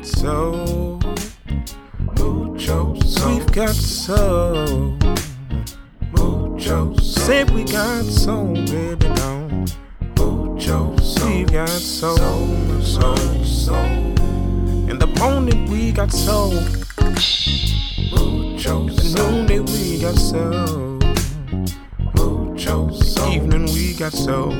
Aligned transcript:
got 0.00 0.06
soul. 0.06 1.00
Mucho 2.16 2.94
soul. 3.00 3.34
We've 3.34 3.52
got 3.52 3.74
soul. 3.74 4.96
Mucho 6.12 6.94
soul. 6.94 6.98
Say 6.98 7.44
we 7.44 7.64
got 7.64 8.04
soul, 8.04 8.54
baby, 8.54 9.08
no. 9.08 9.64
Mucho 10.16 10.96
soul. 10.96 11.28
We've 11.28 11.52
got 11.52 11.68
soul, 11.68 12.16
soul, 12.80 13.44
soul. 13.44 13.76
In 14.88 14.98
the 14.98 15.06
morning 15.18 15.70
we 15.70 15.92
got 15.92 16.10
soul. 16.12 16.54
Mucho 18.10 18.88
In 18.88 18.96
the 18.96 19.14
noonday 19.16 19.60
we 19.60 20.00
got 20.00 20.16
soul. 20.16 20.98
Mucho 22.14 22.90
soul. 22.90 23.32
Evening 23.32 23.66
we 23.66 23.92
got 23.92 24.12
soul. 24.12 24.52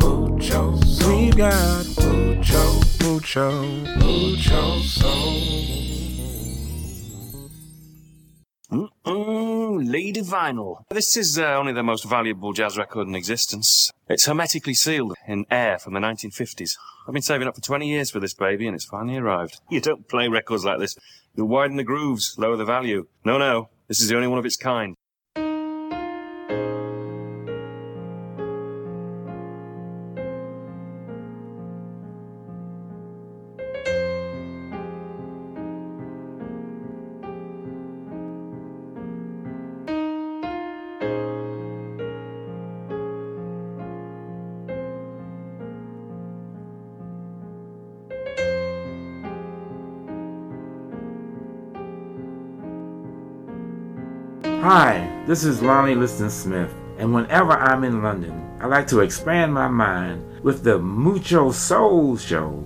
Mucho 0.00 0.80
soul. 0.80 1.16
We've 1.16 1.36
got 1.36 1.84
mucho, 2.44 2.80
mucho, 3.02 3.62
mucho 3.96 4.80
soul. 4.80 5.32
Mm-mm, 8.70 9.90
Lady 9.90 10.20
Vinyl. 10.20 10.82
This 10.90 11.16
is 11.16 11.38
uh, 11.38 11.56
only 11.56 11.72
the 11.72 11.82
most 11.82 12.04
valuable 12.04 12.52
jazz 12.52 12.76
record 12.76 13.08
in 13.08 13.14
existence. 13.14 13.90
It's 14.08 14.26
hermetically 14.26 14.74
sealed 14.74 15.14
in 15.26 15.46
air 15.50 15.78
from 15.78 15.94
the 15.94 16.00
1950s. 16.00 16.76
I've 17.06 17.14
been 17.14 17.22
saving 17.22 17.48
up 17.48 17.54
for 17.54 17.62
20 17.62 17.88
years 17.88 18.10
for 18.10 18.20
this 18.20 18.34
baby, 18.34 18.66
and 18.66 18.74
it's 18.74 18.84
finally 18.84 19.16
arrived. 19.16 19.60
You 19.70 19.80
don't 19.80 20.08
play 20.08 20.28
records 20.28 20.64
like 20.64 20.80
this. 20.80 20.96
You'll 21.34 21.48
widen 21.48 21.76
the 21.76 21.84
grooves, 21.84 22.34
lower 22.36 22.56
the 22.56 22.64
value. 22.64 23.06
No, 23.24 23.38
no. 23.38 23.70
This 23.88 24.00
is 24.00 24.08
the 24.08 24.16
only 24.16 24.28
one 24.28 24.38
of 24.38 24.46
its 24.46 24.56
kind. 24.56 24.96
This 55.34 55.42
is 55.42 55.60
Lonnie 55.60 55.96
Liston 55.96 56.30
Smith, 56.30 56.72
and 56.96 57.12
whenever 57.12 57.54
I'm 57.54 57.82
in 57.82 58.04
London, 58.04 58.56
I 58.60 58.68
like 58.68 58.86
to 58.86 59.00
expand 59.00 59.52
my 59.52 59.66
mind 59.66 60.44
with 60.44 60.62
the 60.62 60.78
Mucho 60.78 61.50
Soul 61.50 62.16
Show. 62.16 62.64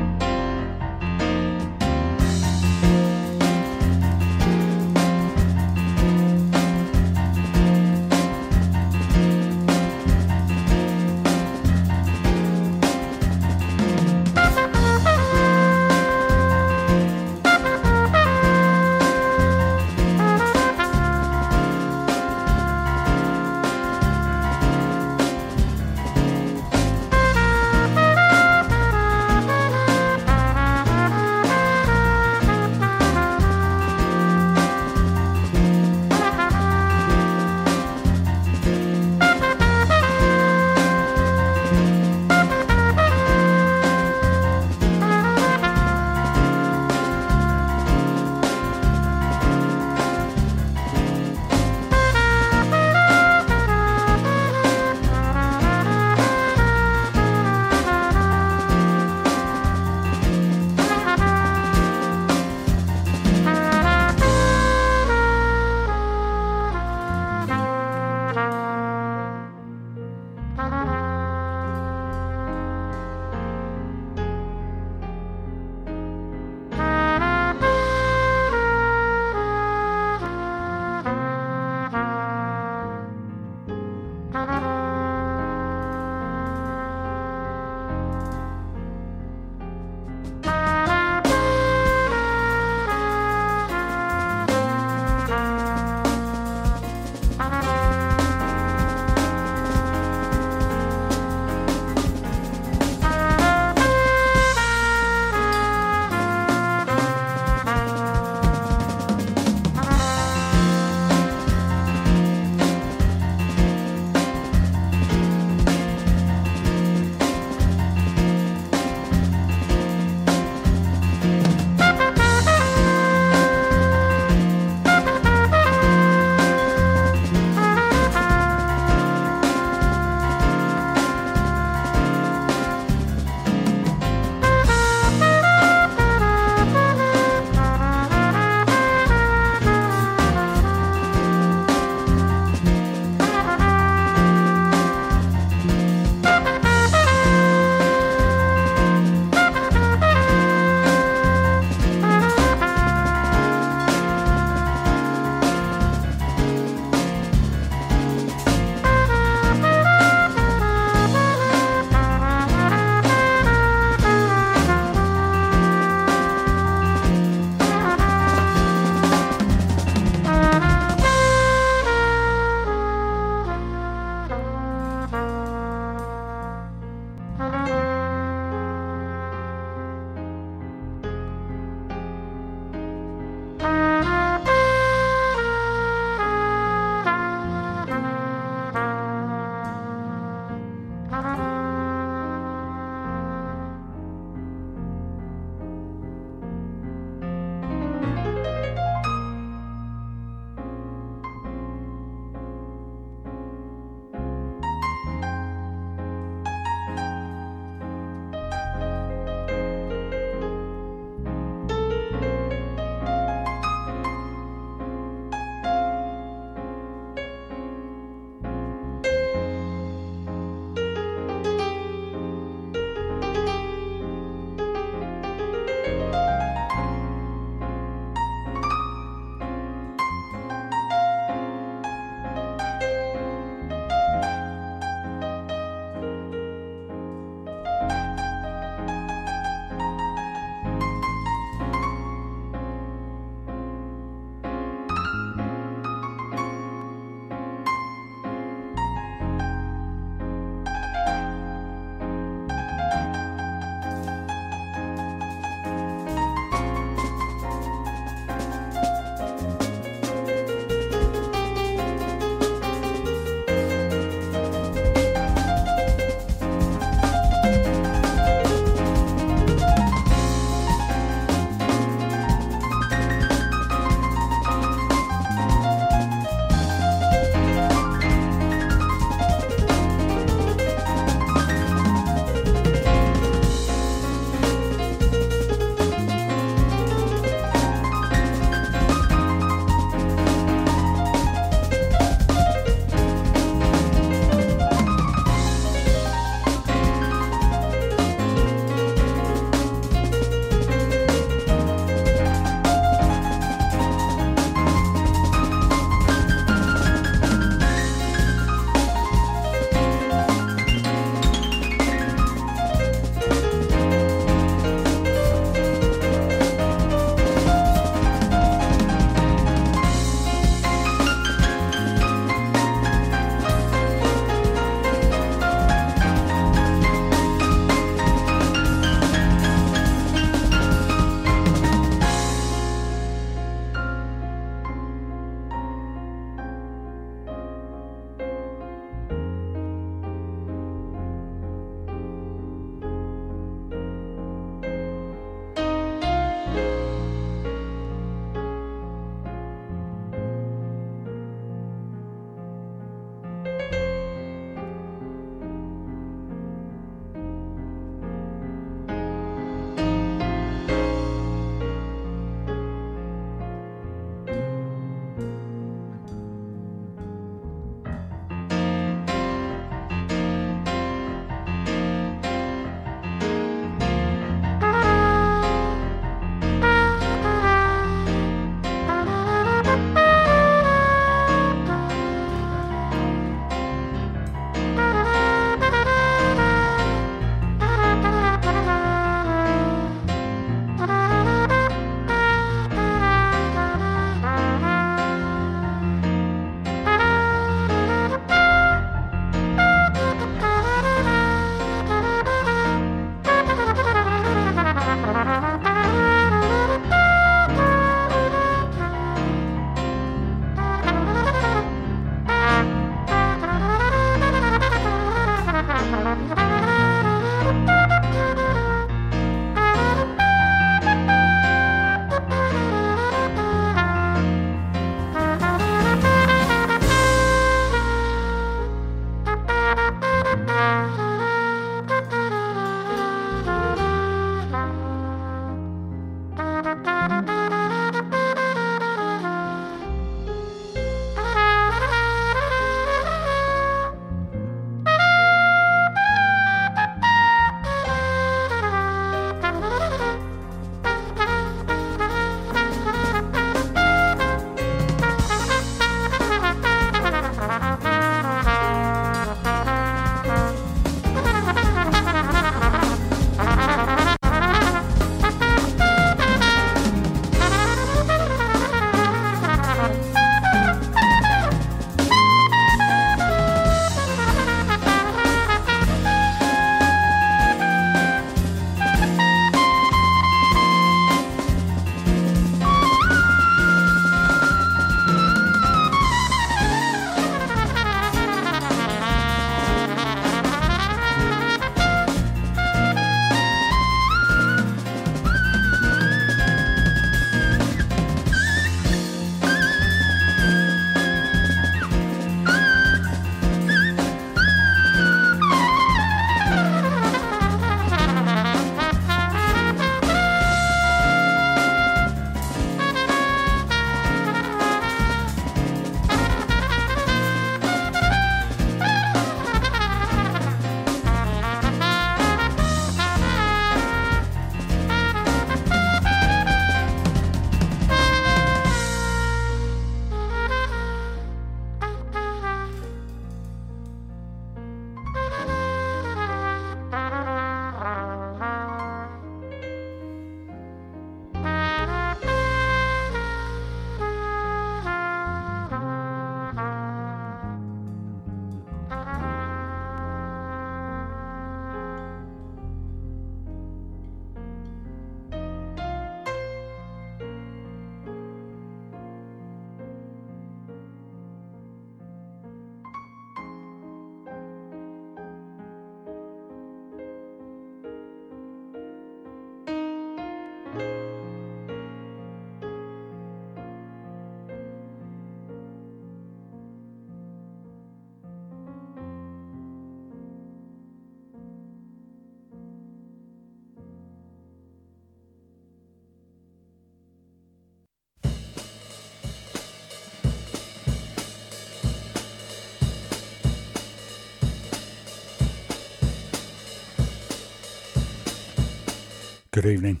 Good 599.54 599.66
evening. 599.66 600.00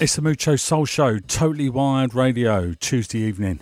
It's 0.00 0.14
the 0.14 0.22
Mucho 0.22 0.54
Soul 0.54 0.84
Show, 0.84 1.18
Totally 1.18 1.68
Wired 1.68 2.14
Radio, 2.14 2.74
Tuesday 2.74 3.18
evening. 3.18 3.58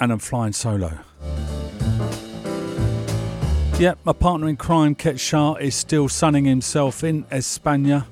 And 0.00 0.12
I'm 0.12 0.20
flying 0.20 0.52
solo. 0.52 0.92
Yep, 3.80 3.98
my 4.04 4.12
partner 4.12 4.46
in 4.46 4.56
crime, 4.56 4.94
Ket 4.94 5.18
Shah, 5.18 5.54
is 5.54 5.74
still 5.74 6.08
sunning 6.08 6.44
himself 6.44 7.02
in 7.02 7.24
España. 7.24 8.06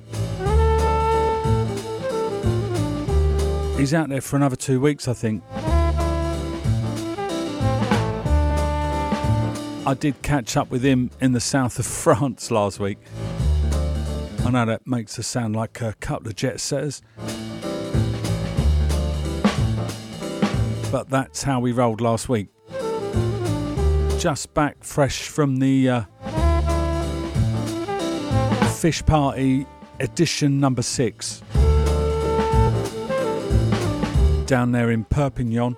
He's 3.79 3.95
out 3.95 4.09
there 4.09 4.21
for 4.21 4.35
another 4.35 4.57
two 4.57 4.81
weeks, 4.81 5.07
I 5.07 5.13
think. 5.13 5.45
I 9.87 9.93
did 9.93 10.23
catch 10.23 10.57
up 10.57 10.71
with 10.71 10.83
him 10.83 11.11
in 11.21 11.33
the 11.33 11.41
south 11.41 11.79
of 11.79 11.85
France 12.05 12.51
last 12.51 12.81
week. 12.81 12.99
I 14.45 14.51
know 14.51 14.65
that 14.65 14.87
makes 14.87 15.19
us 15.19 15.27
sound 15.27 15.55
like 15.55 15.81
a 15.83 15.95
couple 16.01 16.29
of 16.29 16.37
jet 16.37 16.59
setters. 16.61 17.03
But 20.91 21.11
that's 21.11 21.43
how 21.43 21.61
we 21.61 21.73
rolled 21.73 22.01
last 22.01 22.29
week. 22.29 22.49
Just 24.19 24.55
back 24.55 24.83
fresh 24.83 25.29
from 25.29 25.59
the 25.59 25.89
uh, 25.89 26.03
Fish 28.77 29.05
Party 29.05 29.67
edition 30.01 30.61
number 30.61 30.83
six. 30.83 31.43
Down 34.47 34.73
there 34.73 34.91
in 34.91 35.05
Perpignan. 35.05 35.77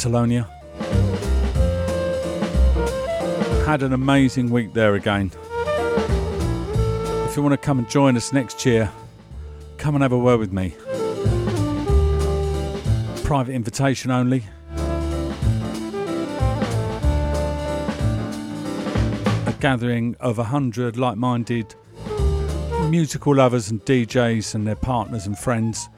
Catalonia. 0.00 0.48
Had 3.66 3.82
an 3.82 3.92
amazing 3.92 4.48
week 4.48 4.72
there 4.72 4.94
again. 4.94 5.30
If 7.28 7.36
you 7.36 7.42
want 7.42 7.52
to 7.52 7.58
come 7.58 7.80
and 7.80 7.90
join 7.90 8.16
us 8.16 8.32
next 8.32 8.64
year, 8.64 8.90
come 9.76 9.94
and 9.94 10.00
have 10.00 10.12
a 10.12 10.18
word 10.18 10.40
with 10.40 10.54
me. 10.54 10.74
Private 13.24 13.52
invitation 13.52 14.10
only. 14.10 14.44
A 19.46 19.54
gathering 19.60 20.16
of 20.18 20.38
a 20.38 20.44
hundred 20.44 20.96
like 20.96 21.18
minded 21.18 21.74
musical 22.88 23.34
lovers 23.34 23.70
and 23.70 23.84
DJs 23.84 24.54
and 24.54 24.66
their 24.66 24.76
partners 24.76 25.26
and 25.26 25.38
friends 25.38 25.90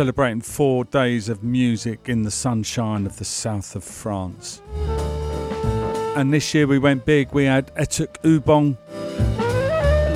celebrating 0.00 0.40
four 0.40 0.82
days 0.84 1.28
of 1.28 1.44
music 1.44 2.08
in 2.08 2.22
the 2.22 2.30
sunshine 2.30 3.04
of 3.04 3.18
the 3.18 3.24
south 3.26 3.76
of 3.76 3.84
France. 3.84 4.62
And 6.16 6.32
this 6.32 6.54
year 6.54 6.66
we 6.66 6.78
went 6.78 7.04
big. 7.04 7.32
We 7.32 7.44
had 7.44 7.66
Etuk 7.74 8.16
Ubong 8.22 8.78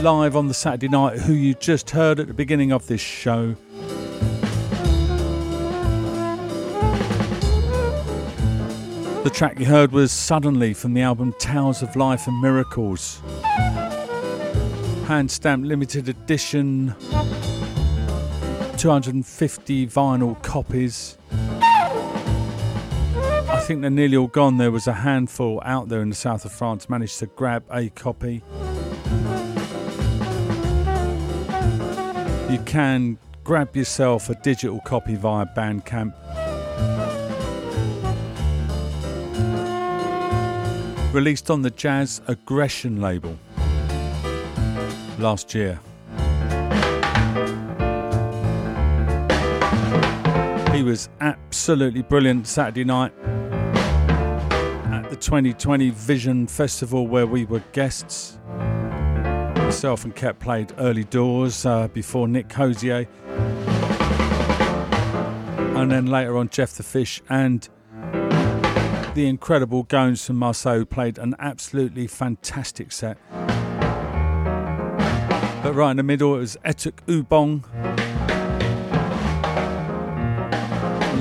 live 0.02 0.36
on 0.36 0.48
the 0.48 0.54
Saturday 0.54 0.88
night, 0.88 1.18
who 1.18 1.34
you 1.34 1.52
just 1.52 1.90
heard 1.90 2.18
at 2.18 2.28
the 2.28 2.32
beginning 2.32 2.72
of 2.72 2.86
this 2.86 3.02
show. 3.02 3.56
The 9.22 9.30
track 9.30 9.58
you 9.58 9.66
heard 9.66 9.92
was 9.92 10.12
Suddenly 10.12 10.72
from 10.72 10.94
the 10.94 11.02
album 11.02 11.34
Towers 11.38 11.82
of 11.82 11.94
Life 11.94 12.26
and 12.26 12.40
Miracles. 12.40 13.20
Hand 15.08 15.30
stamped 15.30 15.66
limited 15.66 16.08
edition 16.08 16.94
250 18.84 19.86
vinyl 19.86 20.42
copies. 20.42 21.16
I 21.32 23.64
think 23.66 23.80
they're 23.80 23.88
nearly 23.88 24.18
all 24.18 24.26
gone. 24.26 24.58
There 24.58 24.70
was 24.70 24.86
a 24.86 24.92
handful 24.92 25.62
out 25.64 25.88
there 25.88 26.02
in 26.02 26.10
the 26.10 26.14
south 26.14 26.44
of 26.44 26.52
France, 26.52 26.90
managed 26.90 27.18
to 27.20 27.26
grab 27.28 27.64
a 27.70 27.88
copy. 27.88 28.42
You 32.52 32.58
can 32.66 33.16
grab 33.42 33.74
yourself 33.74 34.28
a 34.28 34.34
digital 34.42 34.80
copy 34.80 35.14
via 35.14 35.46
Bandcamp. 35.46 36.12
Released 41.14 41.50
on 41.50 41.62
the 41.62 41.70
Jazz 41.70 42.20
Aggression 42.26 43.00
label 43.00 43.38
last 45.18 45.54
year. 45.54 45.80
He 50.74 50.82
was 50.82 51.08
absolutely 51.20 52.02
brilliant 52.02 52.48
Saturday 52.48 52.82
night 52.82 53.12
at 54.90 55.08
the 55.08 55.14
2020 55.14 55.90
Vision 55.90 56.48
Festival 56.48 57.06
where 57.06 57.28
we 57.28 57.44
were 57.44 57.62
guests. 57.70 58.40
Myself 59.54 60.04
and 60.04 60.16
Ket 60.16 60.40
played 60.40 60.72
early 60.78 61.04
doors 61.04 61.64
uh, 61.64 61.86
before 61.86 62.26
Nick 62.26 62.52
Hosier. 62.52 63.06
And 65.76 65.92
then 65.92 66.06
later 66.06 66.36
on, 66.36 66.48
Jeff 66.48 66.72
the 66.72 66.82
Fish 66.82 67.22
and 67.28 67.68
the 69.14 69.28
incredible 69.28 69.84
Gones 69.84 70.26
from 70.26 70.36
Marseille 70.36 70.84
played 70.84 71.18
an 71.18 71.36
absolutely 71.38 72.08
fantastic 72.08 72.90
set. 72.90 73.16
But 75.62 75.72
right 75.72 75.92
in 75.92 75.98
the 75.98 76.02
middle, 76.02 76.34
it 76.34 76.38
was 76.38 76.56
Etuk 76.64 76.96
Ubong 77.06 77.62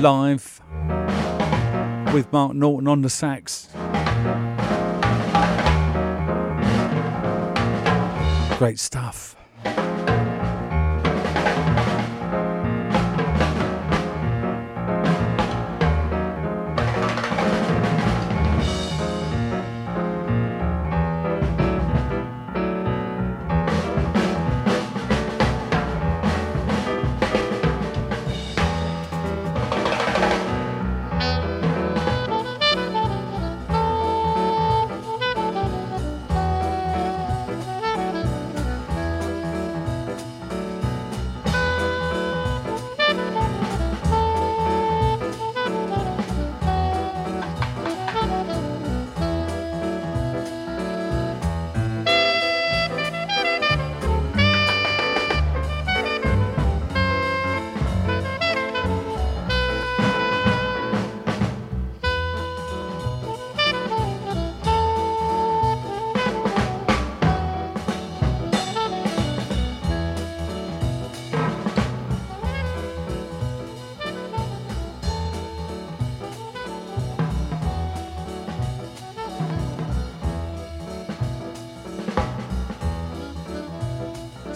live 0.04 0.60
with 2.12 2.30
Mark 2.30 2.52
Norton 2.52 2.86
on 2.88 3.00
the 3.00 3.08
sax. 3.08 3.70
Great 8.58 8.78
stuff. 8.78 9.34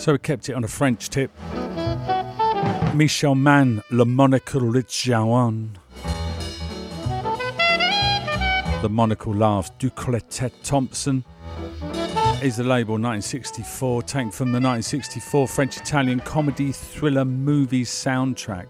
So 0.08 0.12
we 0.12 0.18
kept 0.20 0.48
it 0.48 0.54
on 0.54 0.64
a 0.64 0.68
French 0.68 1.10
tip. 1.10 1.30
Michel 2.94 3.34
Magne, 3.34 3.82
Le 3.90 4.06
Monocle 4.06 4.62
Rit 4.62 4.88
Jaune. 4.88 5.76
The 8.80 8.88
Monocle 8.88 9.34
Laughs, 9.34 9.70
Ducretet 9.78 10.52
Thomson 10.62 11.26
is 12.42 12.56
the 12.56 12.64
label 12.64 12.94
1964, 12.94 14.02
taken 14.04 14.30
from 14.30 14.52
the 14.52 14.60
1964 14.60 15.46
French 15.46 15.76
Italian 15.76 16.20
comedy 16.20 16.72
thriller 16.72 17.26
movie 17.26 17.84
soundtrack 17.84 18.64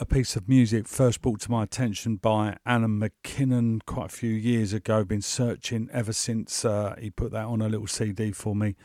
a 0.00 0.06
piece 0.06 0.36
of 0.36 0.48
music 0.48 0.86
first 0.86 1.20
brought 1.20 1.40
to 1.40 1.50
my 1.50 1.64
attention 1.64 2.16
by 2.16 2.56
Alan 2.64 3.00
McKinnon 3.00 3.80
quite 3.84 4.06
a 4.06 4.14
few 4.14 4.30
years 4.30 4.72
ago. 4.72 5.04
Been 5.04 5.20
searching 5.20 5.88
ever 5.92 6.12
since 6.12 6.64
uh, 6.64 6.94
he 7.00 7.10
put 7.10 7.32
that 7.32 7.46
on 7.46 7.60
a 7.60 7.68
little 7.68 7.88
CD 7.88 8.30
for 8.30 8.54
me. 8.54 8.76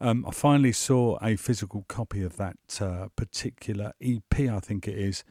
Um, 0.00 0.24
I 0.26 0.32
finally 0.32 0.72
saw 0.72 1.18
a 1.22 1.36
physical 1.36 1.84
copy 1.88 2.22
of 2.22 2.36
that 2.38 2.56
uh, 2.80 3.08
particular 3.14 3.92
EP, 4.02 4.40
I 4.40 4.58
think 4.58 4.88
it 4.88 4.98
is, 4.98 5.22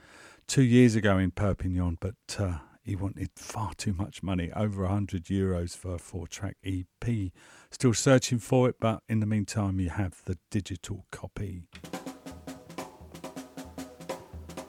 two 0.48 0.64
years 0.64 0.96
ago 0.96 1.18
in 1.18 1.32
Perpignan, 1.32 1.98
but 2.00 2.38
uh, 2.40 2.60
he 2.82 2.96
wanted 2.96 3.32
far 3.36 3.74
too 3.74 3.94
much 3.94 4.24
money, 4.24 4.52
over 4.56 4.84
100 4.84 5.26
euros 5.26 5.76
for 5.76 5.96
a 5.96 6.00
four 6.00 6.28
track 6.28 6.56
EP. 6.64 7.32
Still 7.72 7.94
searching 7.94 8.40
for 8.40 8.70
it, 8.70 8.76
but 8.80 9.04
in 9.10 9.20
the 9.20 9.26
meantime, 9.26 9.82
you 9.82 9.90
have 9.90 10.22
the 10.24 10.38
digital 10.50 11.06
copy. 11.12 11.64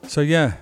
So, 0.07 0.21
yeah, 0.21 0.53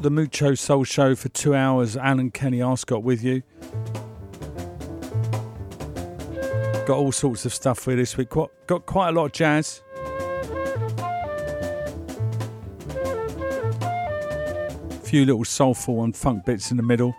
the 0.00 0.08
Mucho 0.08 0.54
Soul 0.54 0.84
Show 0.84 1.14
for 1.16 1.28
two 1.28 1.54
hours. 1.54 1.96
Alan 1.96 2.30
Kenny 2.30 2.60
Arscott 2.60 3.02
with 3.02 3.22
you. 3.22 3.42
Got 6.86 6.96
all 6.98 7.12
sorts 7.12 7.44
of 7.44 7.52
stuff 7.52 7.80
for 7.80 7.90
you 7.90 7.96
this 7.96 8.16
week. 8.16 8.30
Got 8.30 8.86
quite 8.86 9.08
a 9.08 9.12
lot 9.12 9.26
of 9.26 9.32
jazz. 9.32 9.82
A 14.90 15.00
few 15.02 15.26
little 15.26 15.44
soulful 15.44 16.04
and 16.04 16.16
funk 16.16 16.44
bits 16.46 16.70
in 16.70 16.76
the 16.76 16.82
middle. 16.82 17.14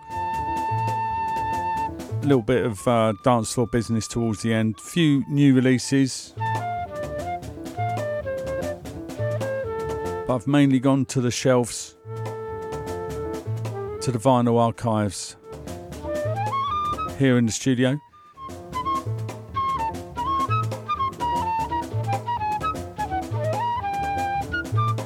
A 2.24 2.24
little 2.24 2.42
bit 2.42 2.66
of 2.66 2.88
uh, 2.88 3.14
dance 3.24 3.54
floor 3.54 3.68
business 3.68 4.08
towards 4.08 4.42
the 4.42 4.54
end. 4.54 4.80
Few 4.80 5.24
new 5.30 5.54
releases. 5.54 6.34
But 10.28 10.36
I've 10.36 10.48
mainly 10.48 10.80
gone 10.80 11.06
to 11.06 11.22
the 11.22 11.32
shelves, 11.32 11.96
to 14.02 14.12
the 14.12 14.20
vinyl 14.20 14.60
archives 14.60 15.36
here 17.18 17.38
in 17.38 17.46
the 17.46 17.52
studio. 17.52 18.00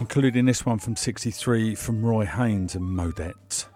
including 0.09 0.45
this 0.45 0.65
one 0.65 0.79
from 0.79 0.95
63 0.95 1.75
from 1.75 2.03
Roy 2.03 2.25
Haynes 2.25 2.73
and 2.73 2.83
Modette. 2.83 3.67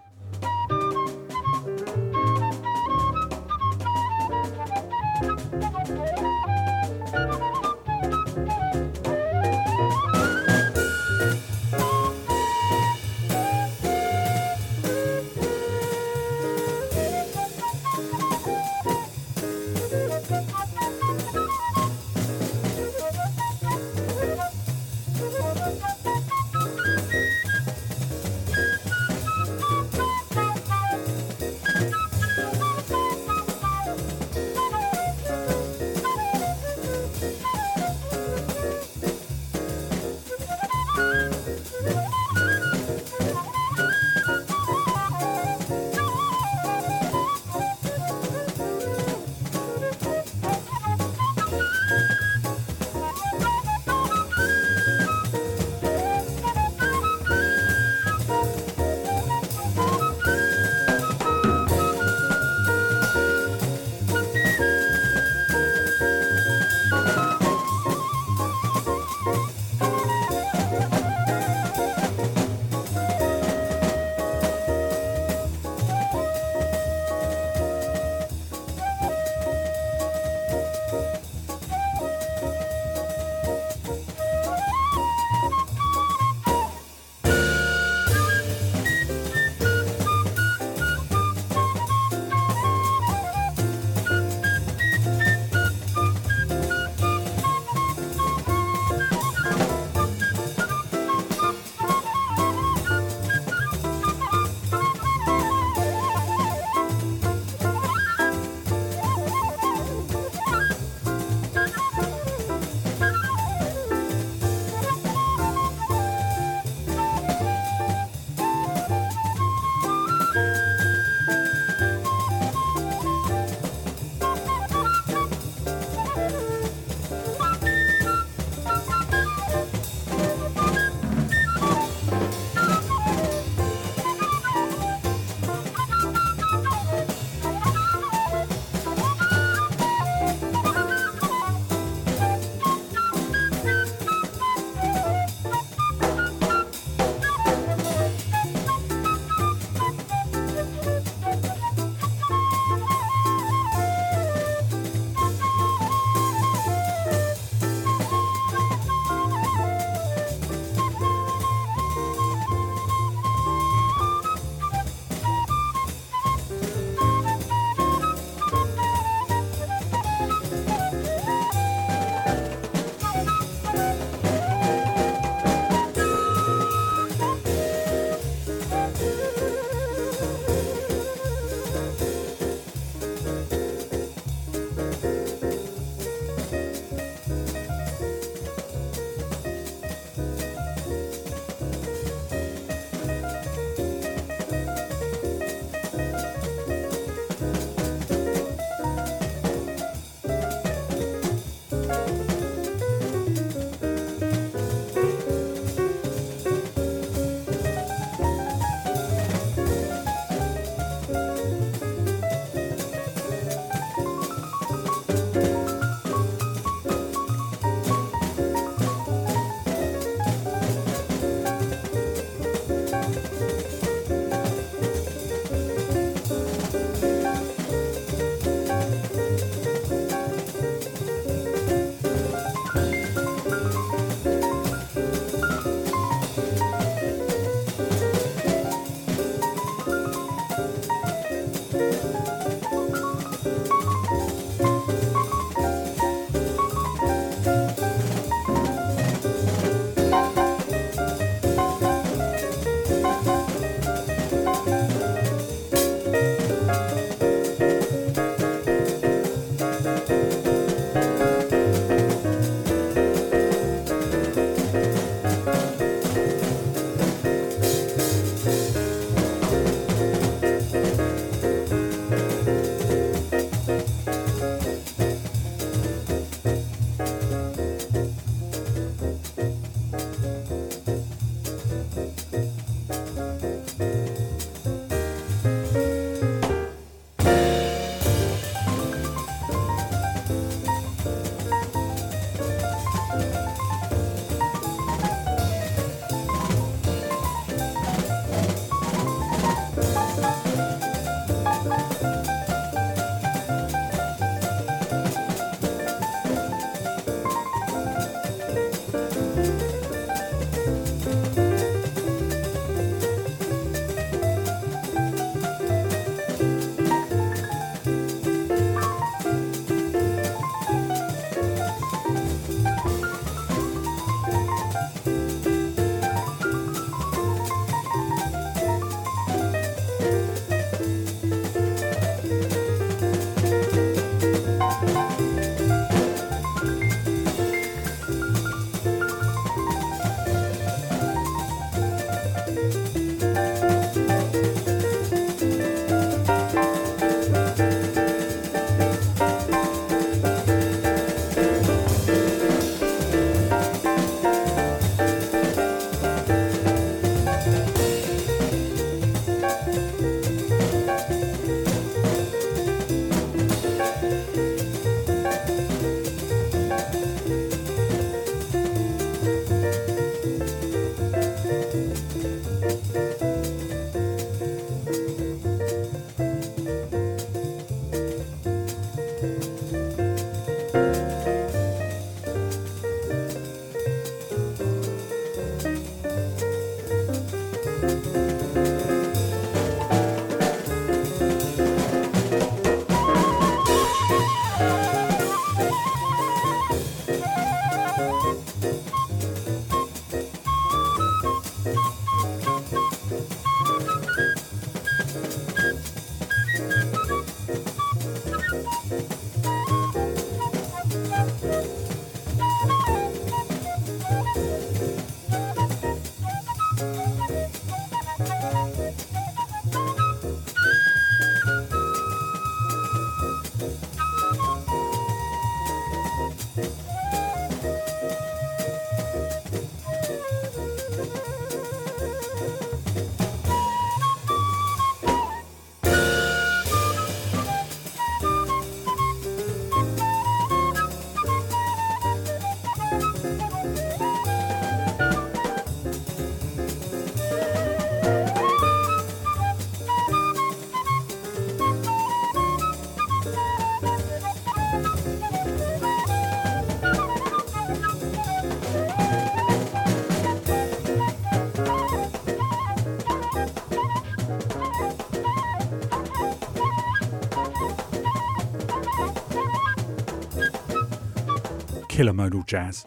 Killer 472.04 472.12
modal 472.12 472.44
jazz. 472.44 472.86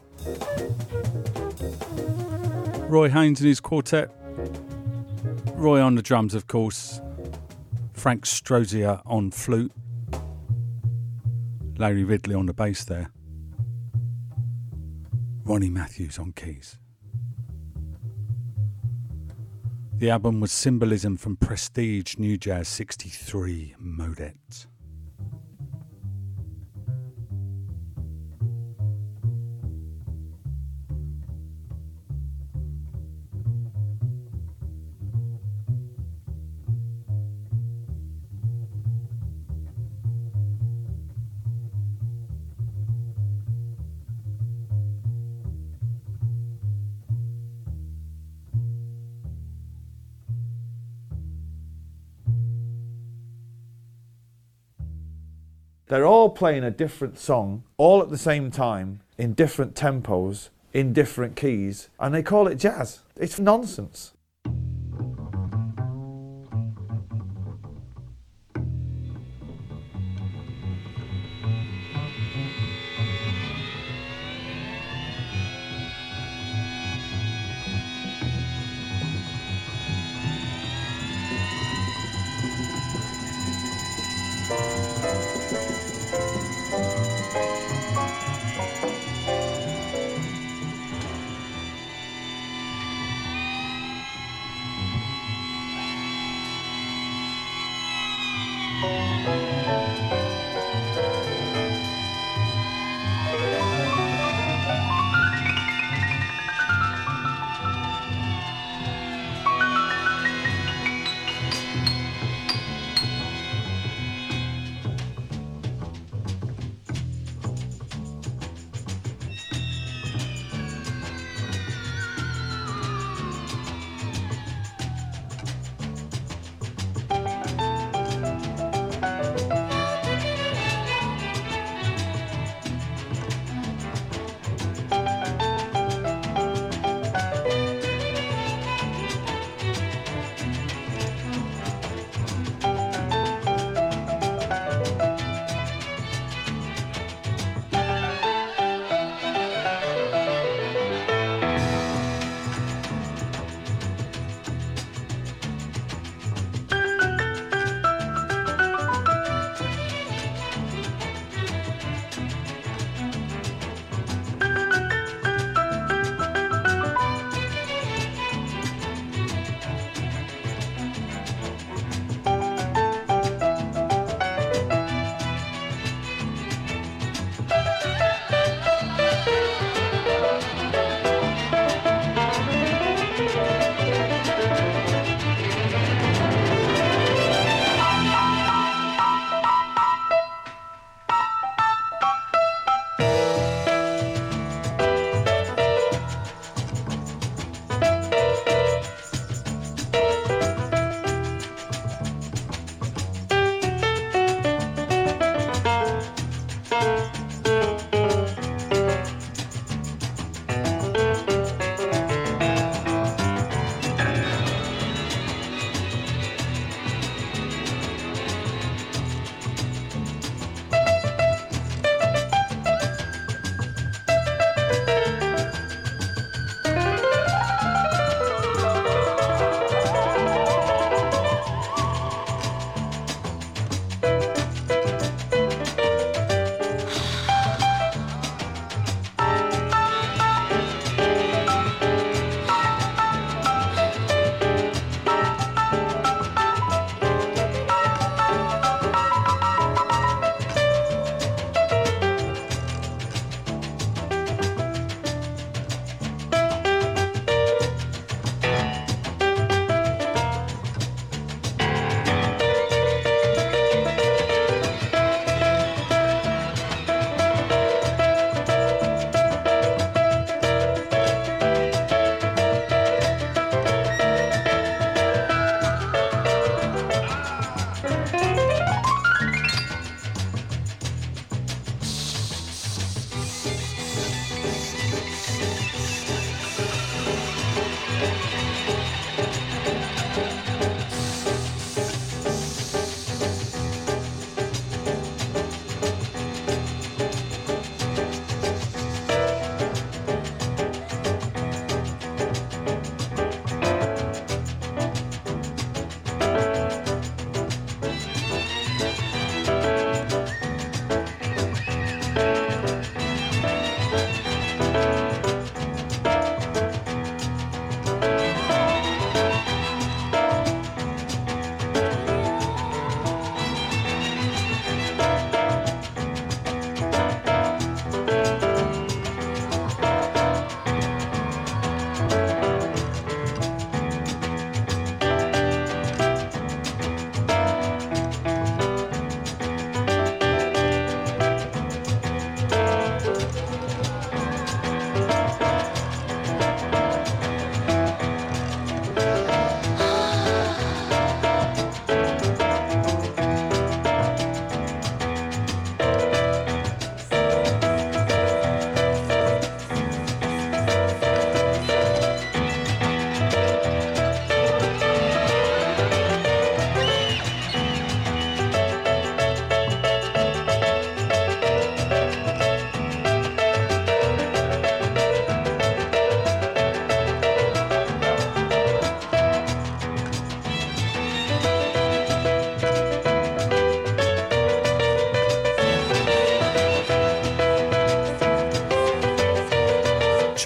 Roy 2.87 3.09
Haynes 3.09 3.41
and 3.41 3.49
his 3.49 3.61
quartet. 3.61 4.11
Roy 5.55 5.81
on 5.81 5.95
the 5.95 6.03
drums, 6.03 6.35
of 6.35 6.49
course. 6.49 7.01
Frank 7.95 8.27
Strozier 8.27 9.01
on 9.07 9.31
flute. 9.31 9.73
Larry 11.79 12.05
Ridley 12.05 12.35
on 12.35 12.45
the 12.45 12.53
bass 12.53 12.85
there. 12.85 13.11
Ronnie 15.45 15.71
Mathews 15.71 16.19
on 16.19 16.33
keys. 16.33 16.77
The 19.95 20.11
album 20.11 20.41
was 20.41 20.53
Cymbalism 20.53 21.17
from 21.17 21.37
Prestige 21.39 22.19
New 22.19 22.37
Jazz 22.37 22.69
63 22.69 23.76
They're 55.89 56.07
all 56.07 56.31
playing 56.31 56.65
a 56.65 56.71
different 56.71 57.17
song 57.17 57.63
all 57.77 58.03
at 58.03 58.11
the 58.11 58.19
same 58.19 58.51
time 58.51 59.01
in 59.17 59.35
different 59.35 59.75
tempos, 59.75 60.49
in 60.73 60.93
different 60.93 61.37
keys, 61.37 61.89
and 62.01 62.13
they 62.13 62.25
call 62.25 62.49
it 62.49 62.57
jazz. 62.57 63.01
It's 63.17 63.39
nonsense. 63.39 64.13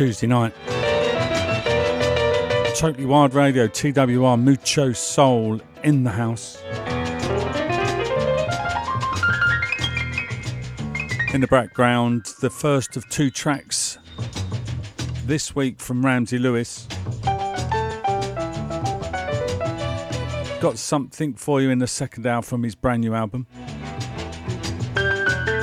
Tuesday 0.01 0.29
night. 0.29 0.55
Totally 2.75 3.05
Wild 3.05 3.35
Radio, 3.35 3.67
TWR, 3.69 4.43
Mucho 4.43 4.95
Soul 4.95 5.61
in 5.85 6.05
the 6.05 6.11
house. 6.11 6.57
In 11.35 11.43
the 11.43 11.49
background, 11.51 12.25
the 12.41 12.49
first 12.49 12.97
of 12.97 13.07
two 13.11 13.31
tracks 13.31 13.99
this 15.27 15.55
week 15.55 15.79
from 15.79 16.03
Ramsey 16.03 16.39
Lewis. 16.39 16.87
Got 20.63 20.79
something 20.79 21.35
for 21.35 21.61
you 21.61 21.69
in 21.69 21.79
the 21.79 21.87
second 21.87 22.27
hour 22.27 22.41
from 22.41 22.63
his 22.63 22.75
brand 22.75 23.03
new 23.03 23.13
album. 23.13 23.47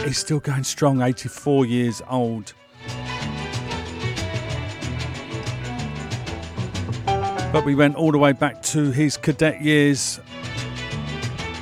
He's 0.05 0.19
still 0.19 0.39
going 0.39 0.63
strong, 0.63 1.01
84 1.01 1.65
years 1.65 2.03
old. 2.07 2.53
But 7.51 7.63
we 7.65 7.75
went 7.75 7.95
all 7.95 8.11
the 8.11 8.17
way 8.17 8.33
back 8.33 8.61
to 8.63 8.91
his 8.91 9.15
cadet 9.15 9.61
years 9.61 10.19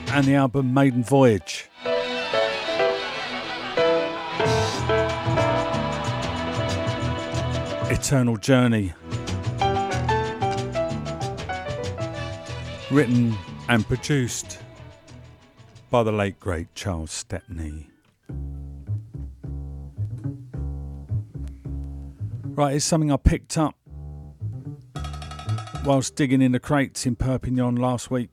and 0.08 0.26
the 0.26 0.34
album 0.34 0.74
Maiden 0.74 1.04
Voyage. 1.04 1.70
Eternal 7.92 8.38
Journey. 8.38 8.94
Written 12.90 13.36
and 13.70 13.88
produced 13.88 14.60
by 15.92 16.04
the 16.04 16.12
late 16.12 16.40
great 16.40 16.74
Charles 16.76 17.12
Stepney. 17.12 17.90
Right, 22.44 22.76
it's 22.76 22.86
something 22.86 23.12
I 23.12 23.18
picked 23.18 23.58
up 23.58 23.76
whilst 25.84 26.16
digging 26.16 26.42
in 26.42 26.52
the 26.52 26.60
crates 26.60 27.06
in 27.06 27.16
Perpignan 27.16 27.76
last 27.76 28.12
week. 28.12 28.30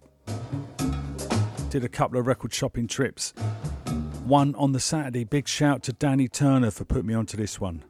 Did 1.70 1.85
a 1.85 1.88
couple 1.88 2.18
of 2.18 2.26
record 2.26 2.52
shopping 2.52 2.87
trips. 2.87 3.33
One 4.24 4.55
on 4.57 4.72
the 4.72 4.81
Saturday. 4.81 5.24
Big 5.24 5.48
shout 5.48 5.83
to 5.85 5.92
Danny 5.92 6.28
Turner 6.28 6.70
for 6.70 6.85
putting 6.85 7.07
me 7.07 7.14
onto 7.14 7.37
this 7.37 7.61
one. 7.61 7.83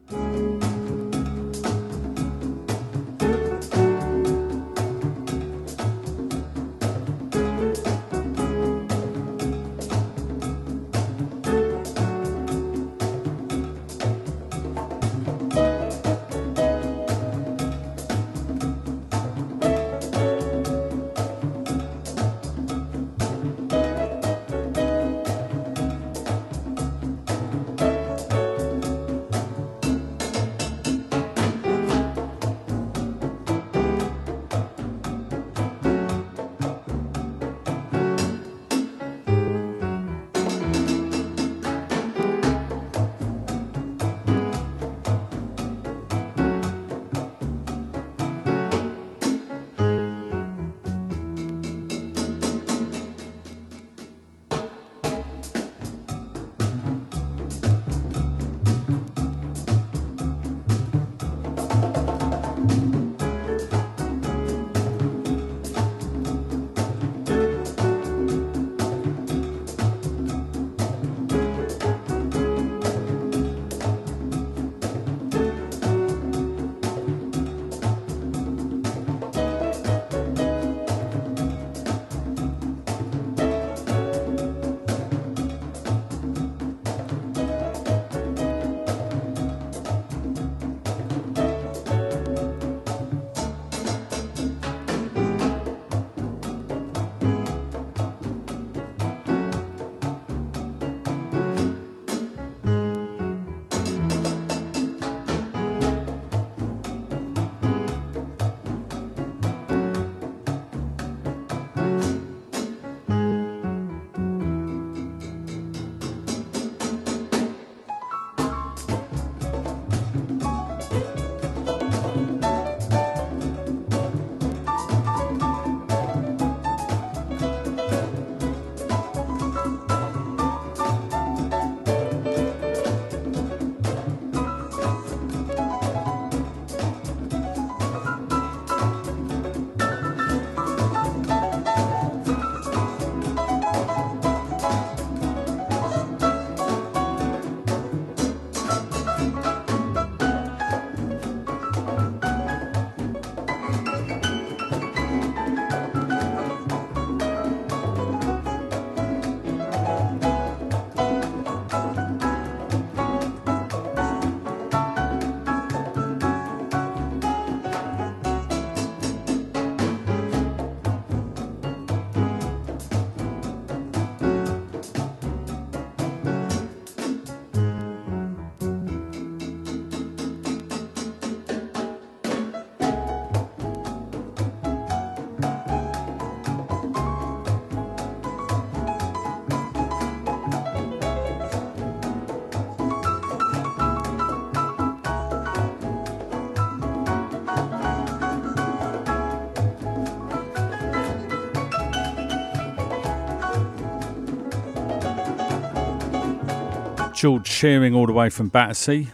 George 207.23 207.47
Shearing 207.47 207.95
all 207.95 208.05
the 208.05 208.11
way 208.11 208.29
from 208.29 208.49
Battersea. 208.49 209.07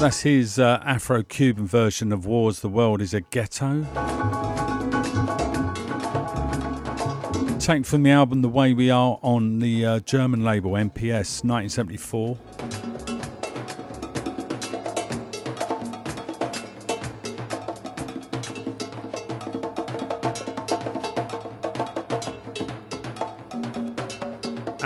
That's 0.00 0.22
his 0.22 0.58
uh, 0.58 0.82
Afro 0.84 1.22
Cuban 1.22 1.68
version 1.68 2.10
of 2.10 2.26
War's 2.26 2.58
the 2.58 2.68
World 2.68 3.00
is 3.00 3.14
a 3.14 3.20
Ghetto. 3.20 3.84
Taken 7.60 7.84
from 7.84 8.02
the 8.02 8.10
album 8.10 8.42
The 8.42 8.48
Way 8.48 8.74
We 8.74 8.90
Are 8.90 9.20
on 9.22 9.60
the 9.60 9.86
uh, 9.86 10.00
German 10.00 10.42
label 10.42 10.72
MPS 10.72 11.44
1974. 11.44 12.36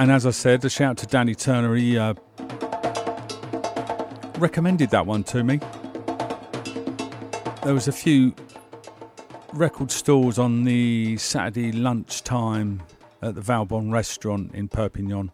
And 0.05 0.13
as 0.13 0.27
I 0.27 0.33
said, 0.33 0.63
a 0.67 0.69
shout 0.69 0.99
to 0.99 1.07
Danny 1.07 1.35
Turner. 1.35 1.75
He 1.77 1.97
uh, 1.97 2.13
recommended 4.37 4.91
that 4.91 5.07
one 5.07 5.25
to 5.25 5.43
me. 5.43 5.61
There 7.65 7.73
was 7.73 7.89
a 7.89 7.93
few 7.93 8.35
record 9.55 9.91
stores 9.91 10.39
on 10.39 10.65
the 10.65 11.17
Saturday 11.17 11.73
lunchtime 11.73 12.83
at 13.23 13.35
the 13.35 13.41
Valbonne 13.41 13.91
restaurant 13.91 14.55
in 14.55 14.69
Perpignan. 14.69 15.33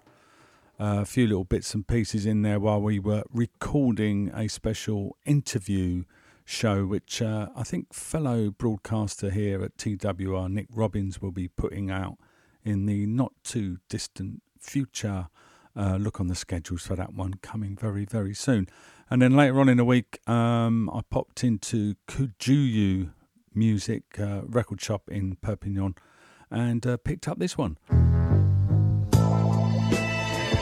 Uh, 0.78 1.00
a 1.00 1.04
few 1.04 1.26
little 1.26 1.42
bits 1.42 1.74
and 1.74 1.84
pieces 1.84 2.24
in 2.24 2.42
there 2.42 2.60
while 2.60 2.80
we 2.80 3.00
were 3.00 3.24
recording 3.32 4.30
a 4.32 4.46
special 4.46 5.16
interview 5.26 6.04
show, 6.44 6.86
which 6.86 7.20
uh, 7.20 7.48
I 7.56 7.64
think 7.64 7.92
fellow 7.92 8.52
broadcaster 8.52 9.30
here 9.30 9.64
at 9.64 9.76
TWR, 9.76 10.48
Nick 10.48 10.68
Robbins, 10.72 11.20
will 11.20 11.32
be 11.32 11.48
putting 11.48 11.90
out 11.90 12.18
in 12.62 12.86
the 12.86 13.04
not 13.06 13.32
too 13.42 13.78
distant 13.88 14.42
future. 14.60 15.28
Uh, 15.76 15.96
look 15.96 16.20
on 16.20 16.26
the 16.26 16.34
schedules 16.34 16.82
for 16.82 16.96
that 16.96 17.14
one 17.14 17.34
coming 17.42 17.76
very, 17.76 18.04
very 18.04 18.34
soon. 18.34 18.68
And 19.08 19.20
then 19.22 19.34
later 19.34 19.60
on 19.60 19.68
in 19.68 19.76
the 19.76 19.84
week, 19.84 20.18
um, 20.28 20.88
I 20.90 21.00
popped 21.08 21.42
into 21.42 21.94
Kujuyu 22.06 23.10
Music 23.54 24.04
uh, 24.18 24.42
record 24.44 24.80
shop 24.80 25.08
in 25.08 25.36
Perpignan 25.36 25.96
and 26.50 26.86
uh, 26.86 26.96
picked 26.96 27.26
up 27.28 27.38
this 27.38 27.58
one. 27.58 27.76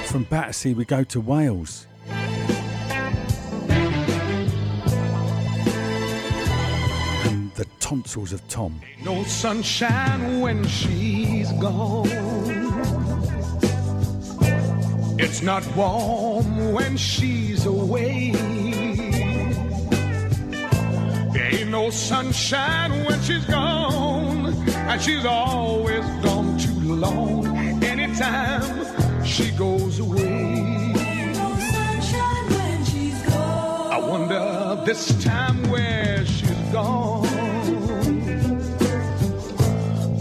From 0.07 0.24
Battersea, 0.24 0.72
we 0.72 0.86
go 0.86 1.05
to 1.05 1.20
Wales. 1.20 1.86
And 7.26 7.53
the 7.55 7.66
tonsils 7.80 8.32
of 8.32 8.46
Tom. 8.49 8.80
Ain't 8.96 9.05
no 9.05 9.22
sunshine 9.24 10.40
when 10.40 10.66
she's 10.66 11.53
gone. 11.53 12.38
It's 15.21 15.43
not 15.43 15.66
warm 15.75 16.73
when 16.73 16.97
she's 16.97 17.66
away. 17.66 18.31
There 21.33 21.55
ain't 21.55 21.71
no 21.71 21.91
sunshine 21.91 23.05
when 23.05 23.21
she's 23.23 23.45
gone, 23.47 24.47
and 24.69 25.03
she's 25.03 25.25
always 25.25 26.05
gone 26.23 26.57
too 26.57 26.95
long. 26.95 27.47
Anytime 27.83 29.25
she 29.25 29.51
goes 29.51 29.99
away, 29.99 30.93
I 33.91 33.99
wonder 33.99 34.83
this 34.87 35.25
time 35.25 35.69
where 35.69 36.25
she's 36.27 36.73
gone. 36.73 37.27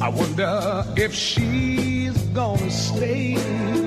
I 0.02 0.10
wonder 0.10 0.86
if 0.98 1.14
she's 1.14 2.18
gonna 2.34 2.72
stay. 2.72 3.86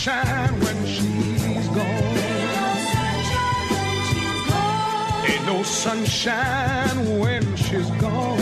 Sunshine 0.00 0.60
when 0.60 0.86
she's 0.86 1.68
gone. 1.68 2.16
Ain't 5.28 5.44
no 5.44 5.62
sunshine 5.62 7.18
when 7.18 7.56
she's 7.56 7.90
gone. 8.00 8.40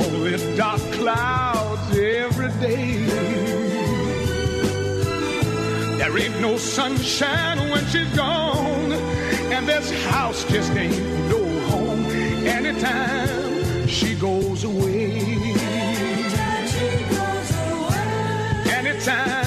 Only 0.00 0.56
dark 0.56 0.80
clouds 0.92 1.98
every 1.98 2.50
day. 2.58 2.96
There 5.98 6.18
ain't 6.18 6.40
no 6.40 6.56
sunshine 6.56 7.58
when 7.70 7.84
she's 7.88 8.10
gone, 8.16 8.92
and 9.52 9.68
this 9.68 9.90
house 10.06 10.44
just 10.44 10.72
ain't 10.72 10.98
no 11.28 11.44
home 11.68 12.06
anytime 12.46 13.86
she 13.86 14.14
goes 14.14 14.64
away. 14.64 15.45
time. 19.06 19.45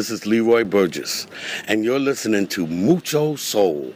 This 0.00 0.10
is 0.10 0.24
Leroy 0.24 0.64
Burgess, 0.64 1.26
and 1.68 1.84
you're 1.84 1.98
listening 1.98 2.46
to 2.46 2.66
Mucho 2.66 3.36
Soul. 3.36 3.92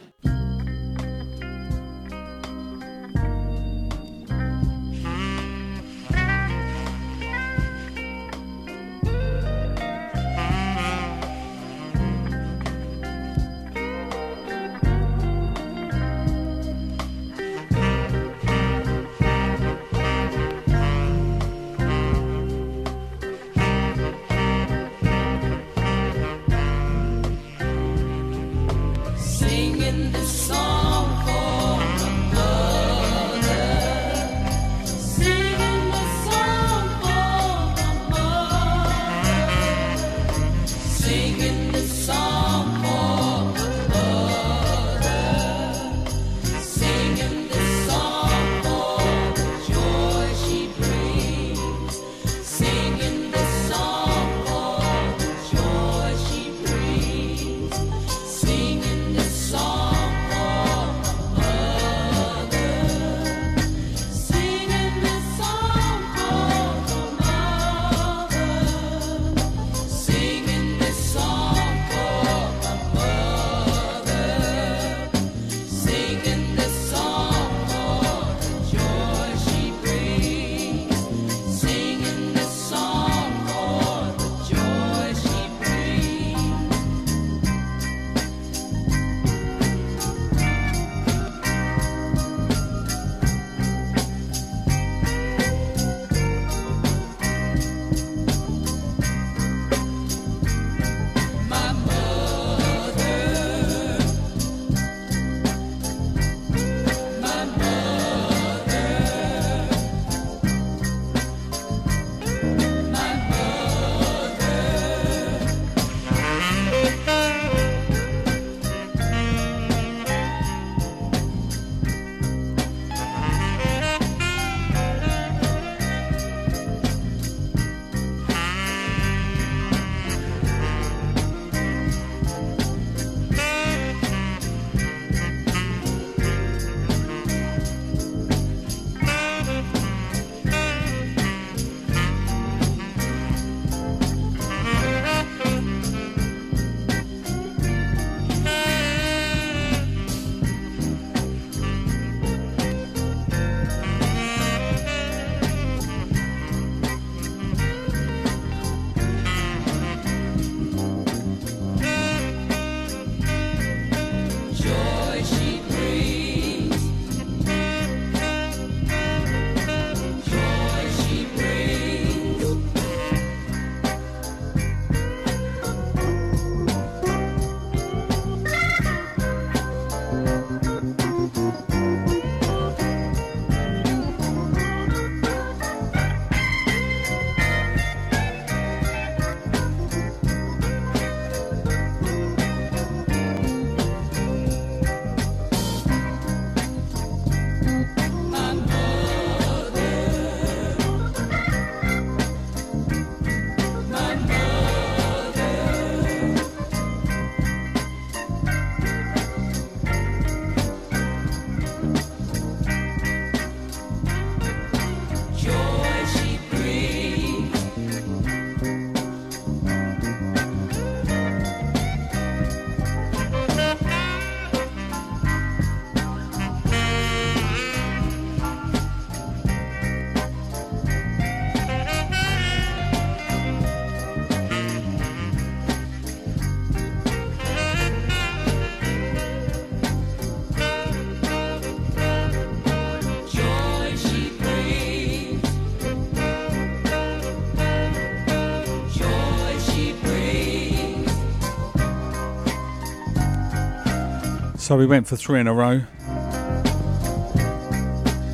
So 254.65 254.75
we 254.75 254.87
went 254.87 255.05
for 255.07 255.15
three 255.15 255.39
in 255.39 255.45
a 255.45 255.53
row. 255.53 255.83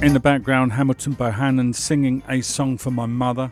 In 0.01 0.13
the 0.13 0.21
background, 0.23 0.71
Hamilton 0.71 1.13
Bohannon 1.13 1.75
singing 1.75 2.23
a 2.29 2.39
song 2.39 2.77
for 2.77 2.89
my 2.89 3.05
mother. 3.05 3.51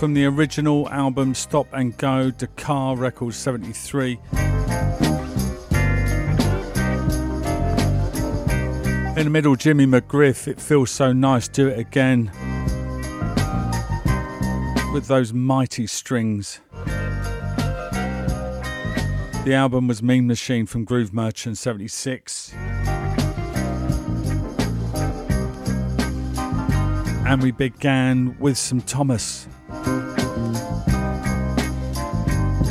From 0.00 0.14
the 0.14 0.24
original 0.24 0.88
album 0.88 1.36
Stop 1.36 1.68
and 1.72 1.96
Go, 1.96 2.32
Dakar 2.32 2.96
Records 2.96 3.36
73. 3.36 4.18
In 9.12 9.22
the 9.22 9.30
middle, 9.30 9.54
Jimmy 9.54 9.86
McGriff, 9.86 10.48
It 10.48 10.60
Feels 10.60 10.90
So 10.90 11.12
Nice, 11.12 11.46
Do 11.46 11.68
It 11.68 11.78
Again. 11.78 12.32
With 14.92 15.06
those 15.06 15.32
mighty 15.32 15.86
strings. 15.86 16.58
The 19.46 19.54
album 19.54 19.86
was 19.86 20.02
Mean 20.02 20.26
Machine 20.26 20.66
from 20.66 20.82
Groove 20.82 21.14
Merchant 21.14 21.56
76. 21.56 22.52
And 27.24 27.40
we 27.40 27.52
began 27.52 28.36
with 28.40 28.58
some 28.58 28.80
Thomas. 28.80 29.46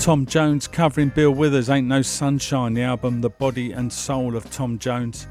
Tom 0.01 0.25
Jones 0.25 0.67
covering 0.67 1.13
Bill 1.15 1.31
Withers, 1.31 1.69
Ain't 1.69 1.87
No 1.87 2.01
Sunshine, 2.01 2.73
the 2.73 2.81
album 2.81 3.21
The 3.21 3.29
Body 3.29 3.71
and 3.71 3.93
Soul 3.93 4.35
of 4.35 4.51
Tom 4.51 4.77
Jones. 4.77 5.27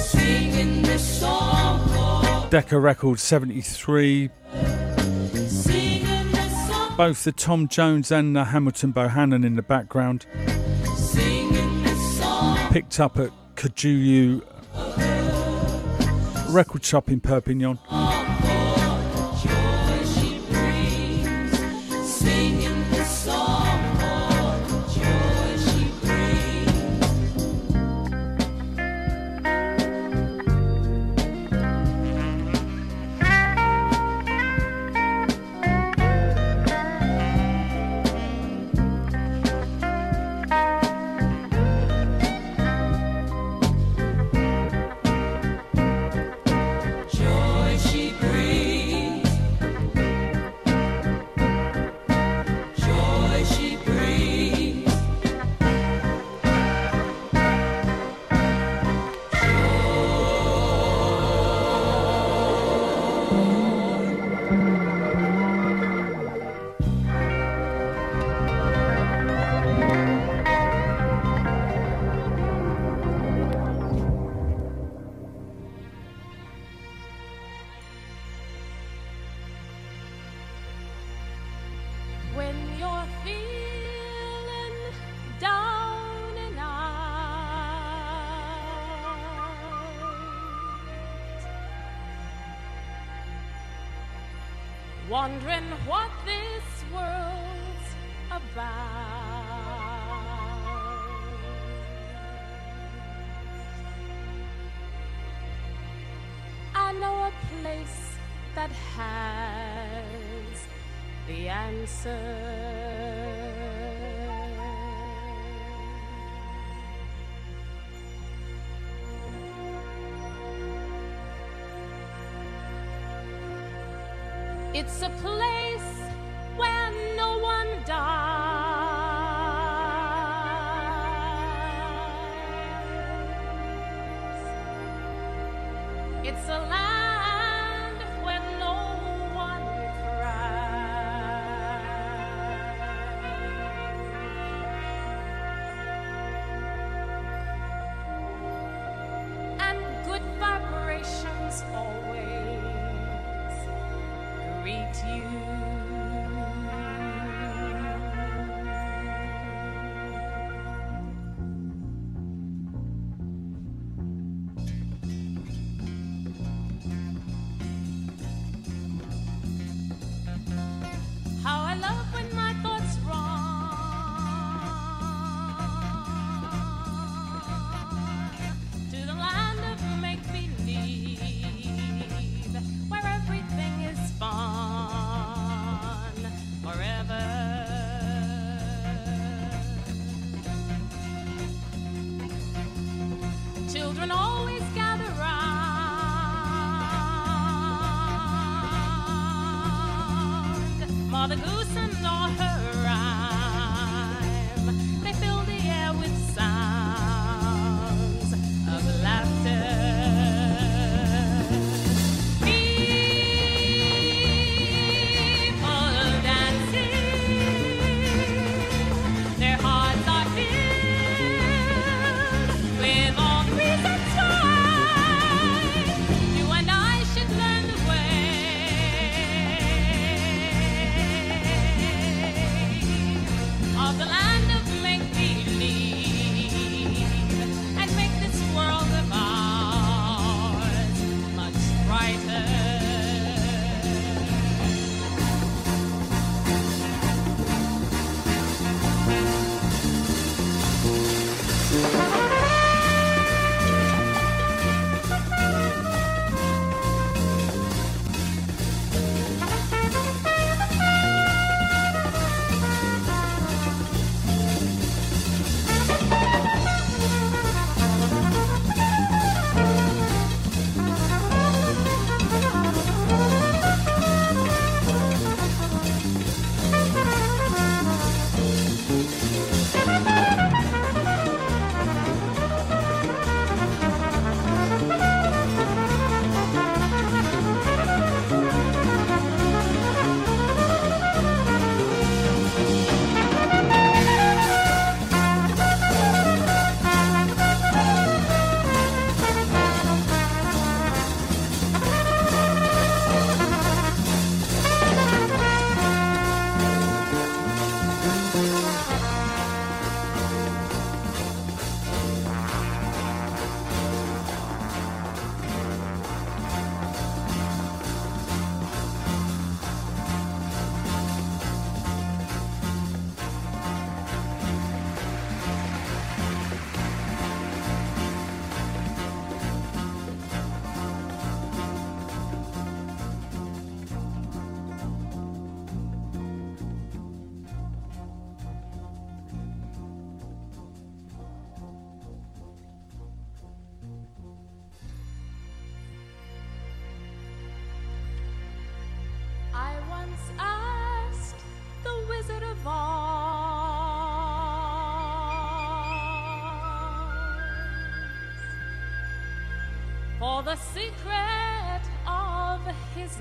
Singing 0.00 0.82
this 0.82 1.20
song, 1.20 2.50
Decca 2.50 2.76
Records 2.76 3.22
73, 3.22 3.62
singing 3.62 3.70
this 3.70 4.30
song, 4.50 4.61
both 7.02 7.24
the 7.24 7.32
Tom 7.32 7.66
Jones 7.66 8.12
and 8.12 8.36
the 8.36 8.44
Hamilton 8.44 8.92
Bohannon 8.92 9.44
in 9.44 9.56
the 9.56 9.62
background. 9.62 10.24
Picked 12.70 13.00
up 13.00 13.18
at 13.18 13.32
Kajuyu 13.56 14.40
Record 16.54 16.84
Shop 16.84 17.10
in 17.10 17.18
Perpignan. 17.18 17.80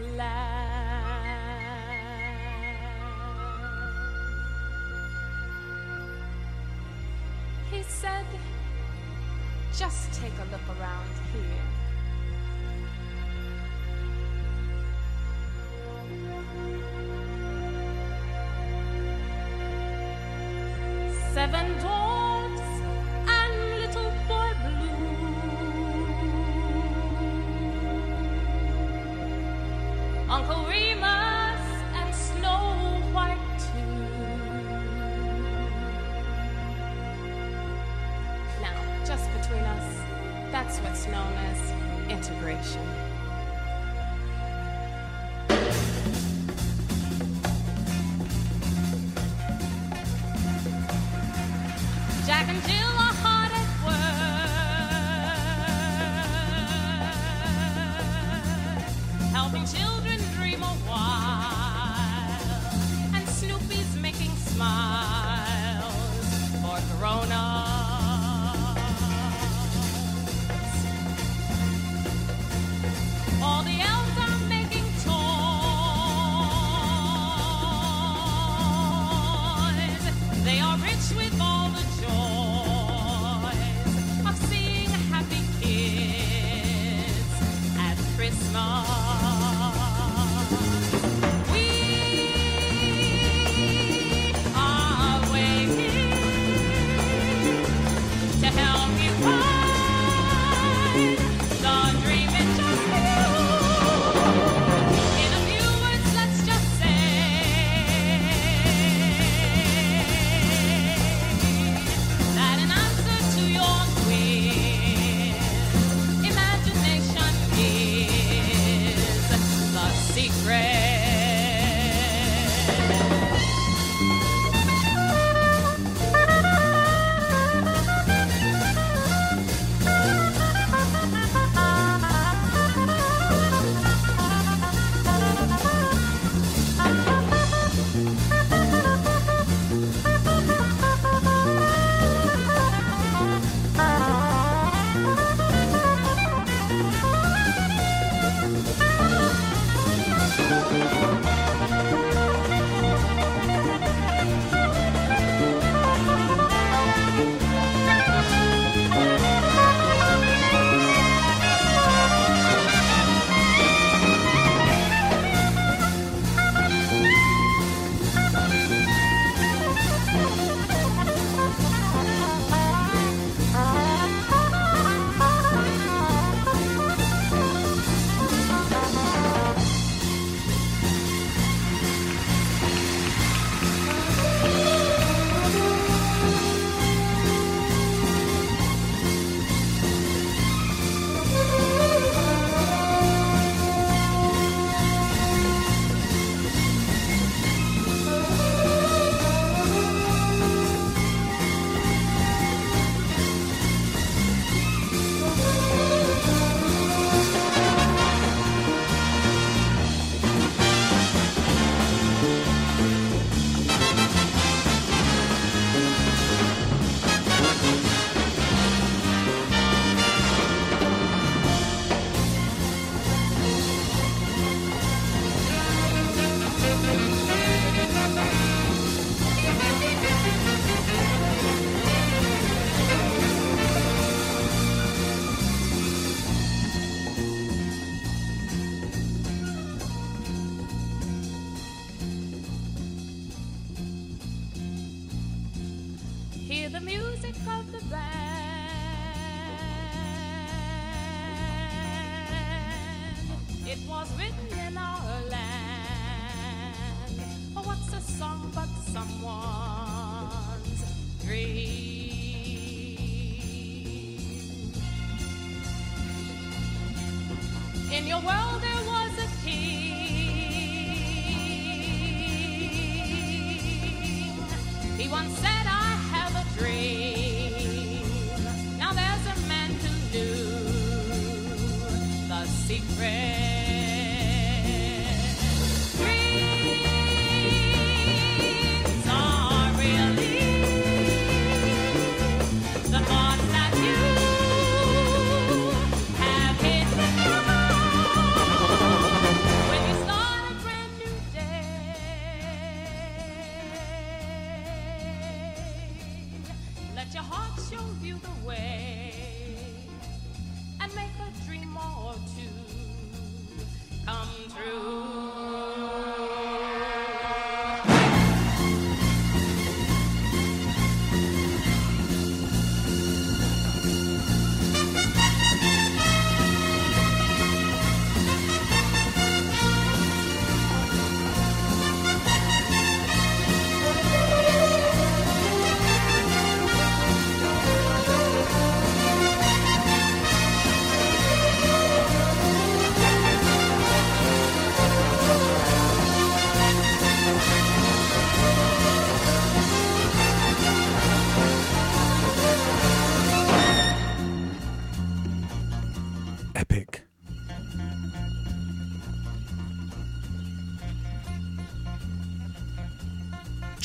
His 0.01 0.50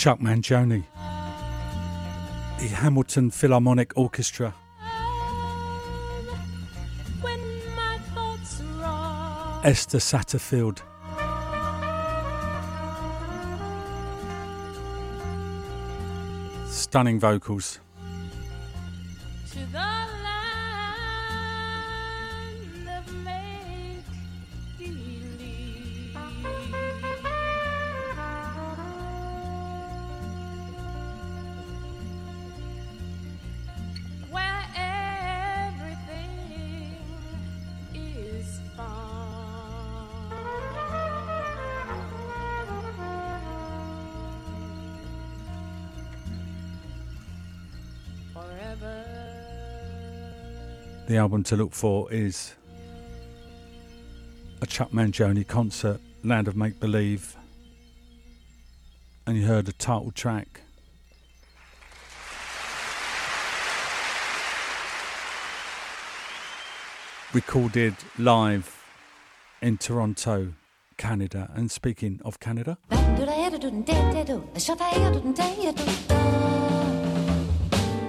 Chuck 0.07 0.21
Mangione. 0.21 0.85
The 2.61 2.69
Hamilton 2.69 3.33
Philharmonic 3.33 3.93
Orchestra. 3.97 4.55
Esther 9.65 9.99
Satterfield. 9.99 10.81
Stunning 16.69 17.19
vocals. 17.19 17.81
The 51.17 51.23
album 51.23 51.45
to 51.45 51.57
look 51.57 51.73
for 51.73 52.13
is 52.13 52.55
a 54.61 54.67
Chuck 54.67 54.91
Mangione 54.91 55.49
concert, 55.49 55.99
Land 56.23 56.47
of 56.47 56.57
Make 56.57 56.79
Believe. 56.79 57.35
And 59.27 59.39
you 59.39 59.47
heard 59.47 59.65
the 59.65 59.73
title 59.73 60.11
track. 60.11 60.61
Recorded 67.33 67.95
live 68.19 68.85
in 69.63 69.79
Toronto, 69.79 70.53
Canada. 70.99 71.51
And 71.55 71.71
speaking 71.71 72.21
of 72.27 72.41
Canada, 72.41 72.77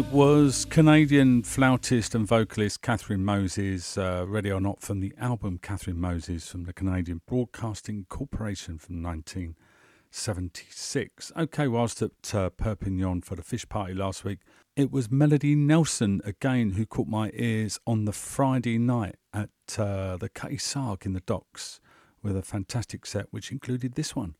It 0.00 0.06
was 0.06 0.64
Canadian 0.64 1.42
flautist 1.42 2.14
and 2.14 2.26
vocalist 2.26 2.80
Kathryn 2.80 3.20
Moses, 3.20 3.98
uh, 3.98 4.24
Ready 4.26 4.50
or 4.50 4.58
Not, 4.58 4.80
from 4.80 5.00
the 5.00 5.12
album 5.18 5.58
Kathryn 5.58 5.96
Moses 5.96 6.48
from 6.48 6.64
the 6.64 6.72
Canadian 6.72 7.20
Broadcasting 7.26 8.06
Corporation 8.08 8.78
from 8.78 9.02
1976. 9.02 11.32
Okay, 11.36 11.68
whilst 11.68 12.00
at 12.00 12.34
uh, 12.34 12.48
Perpignan 12.48 13.20
for 13.20 13.34
the 13.34 13.42
fish 13.42 13.68
party 13.68 13.92
last 13.92 14.24
week, 14.24 14.38
it 14.74 14.90
was 14.90 15.10
Melody 15.10 15.54
Nelson 15.54 16.22
again 16.24 16.70
who 16.70 16.86
caught 16.86 17.08
my 17.08 17.30
ears 17.34 17.78
on 17.86 18.06
the 18.06 18.12
Friday 18.12 18.78
night 18.78 19.16
at 19.34 19.50
uh, 19.78 20.16
the 20.16 20.30
Cutty 20.30 20.58
in 21.04 21.12
the 21.12 21.20
docks 21.26 21.78
with 22.22 22.38
a 22.38 22.42
fantastic 22.42 23.04
set 23.04 23.26
which 23.32 23.52
included 23.52 23.96
this 23.96 24.16
one. 24.16 24.34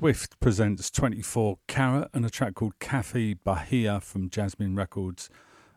Swift 0.00 0.40
presents 0.40 0.90
24 0.90 1.58
Carat 1.66 2.08
and 2.14 2.24
a 2.24 2.30
track 2.30 2.54
called 2.54 2.78
Cafe 2.78 3.34
Bahia 3.34 4.00
from 4.00 4.30
Jasmine 4.30 4.74
Records, 4.74 5.28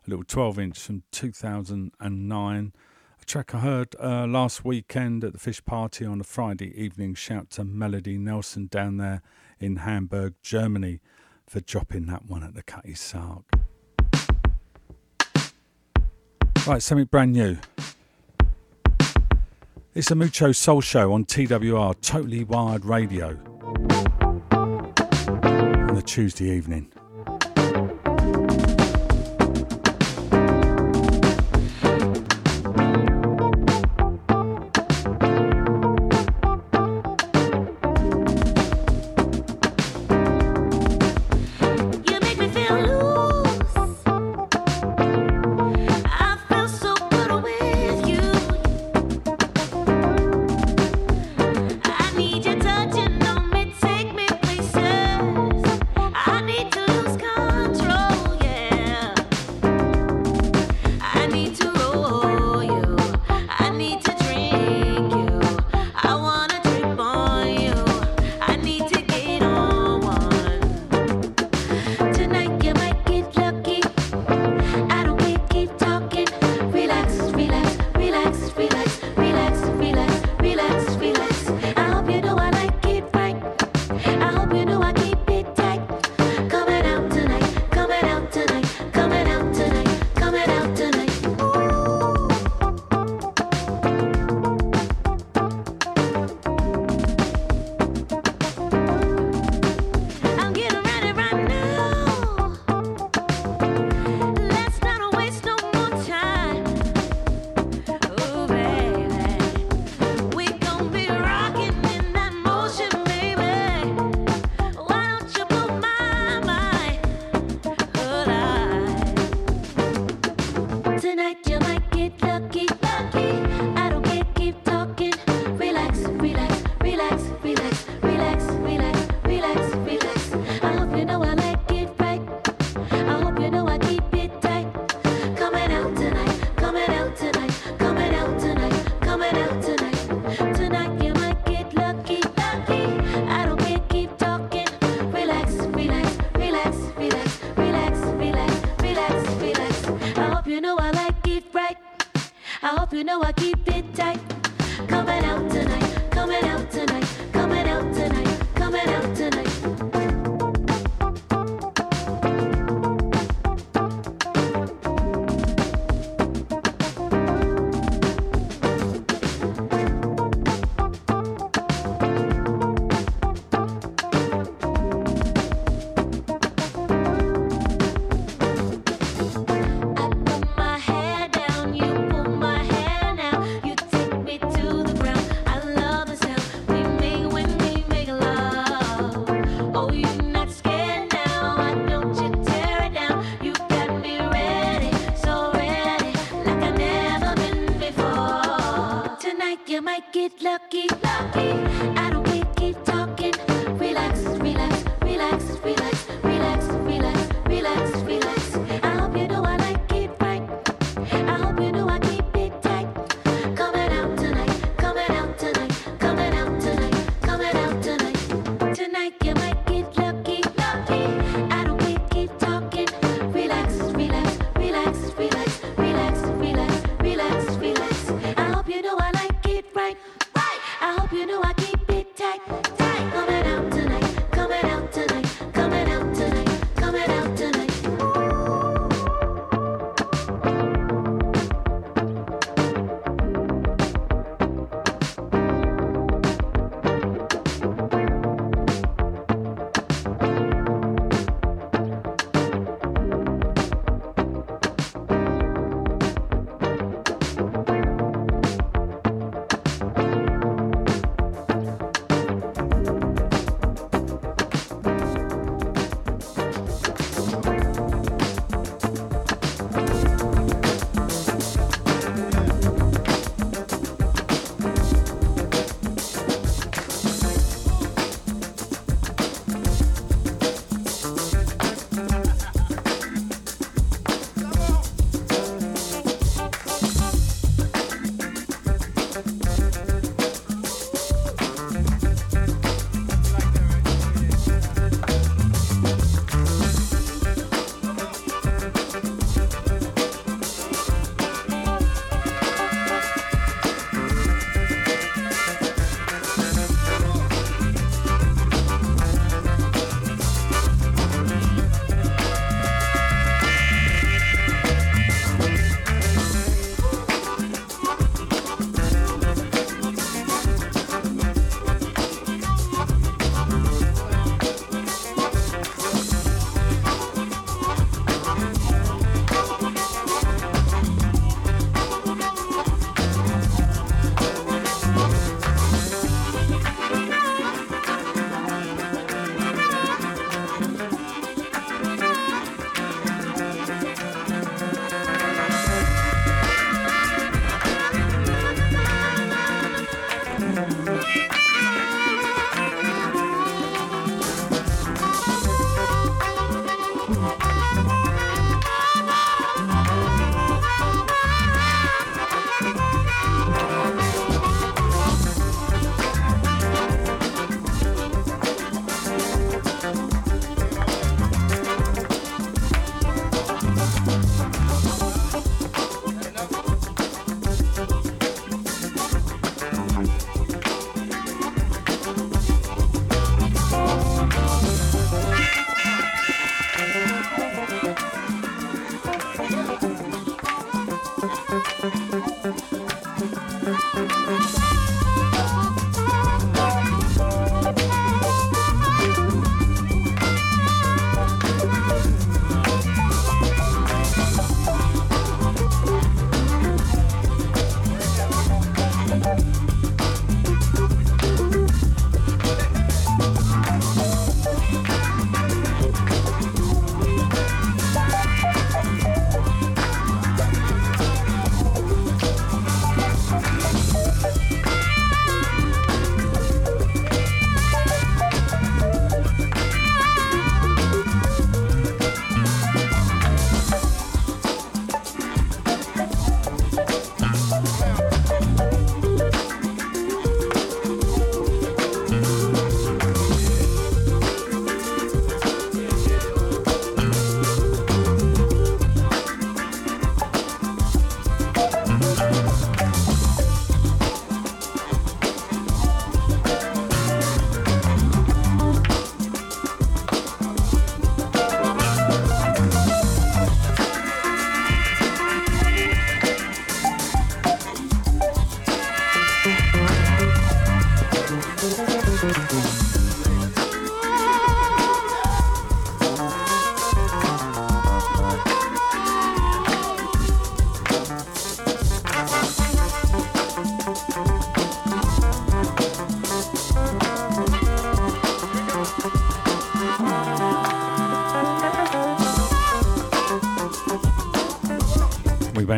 a 0.07 0.09
little 0.09 0.23
12 0.23 0.59
inch 0.59 0.79
from 0.79 1.03
2009. 1.11 2.73
A 3.21 3.25
track 3.25 3.53
I 3.53 3.59
heard 3.59 3.93
uh, 4.01 4.25
last 4.25 4.63
weekend 4.63 5.25
at 5.25 5.33
the 5.33 5.39
Fish 5.39 5.65
Party 5.65 6.05
on 6.05 6.21
a 6.21 6.23
Friday 6.23 6.73
evening. 6.81 7.15
Shout 7.15 7.49
to 7.49 7.65
Melody 7.65 8.17
Nelson 8.17 8.67
down 8.67 8.95
there 8.95 9.21
in 9.59 9.75
Hamburg, 9.75 10.35
Germany, 10.41 11.01
for 11.45 11.59
dropping 11.59 12.05
that 12.05 12.25
one 12.25 12.43
at 12.43 12.55
the 12.55 12.63
Cutty 12.63 12.95
Sark. 12.95 13.43
Right, 16.65 16.81
something 16.81 17.07
brand 17.07 17.33
new. 17.33 17.57
It's 19.93 20.09
a 20.11 20.15
Mucho 20.15 20.53
Soul 20.53 20.79
Show 20.79 21.11
on 21.11 21.25
TWR, 21.25 21.99
Totally 21.99 22.45
Wired 22.45 22.85
Radio. 22.85 23.52
On 23.63 24.91
a 25.97 26.01
Tuesday 26.01 26.49
evening. 26.49 26.91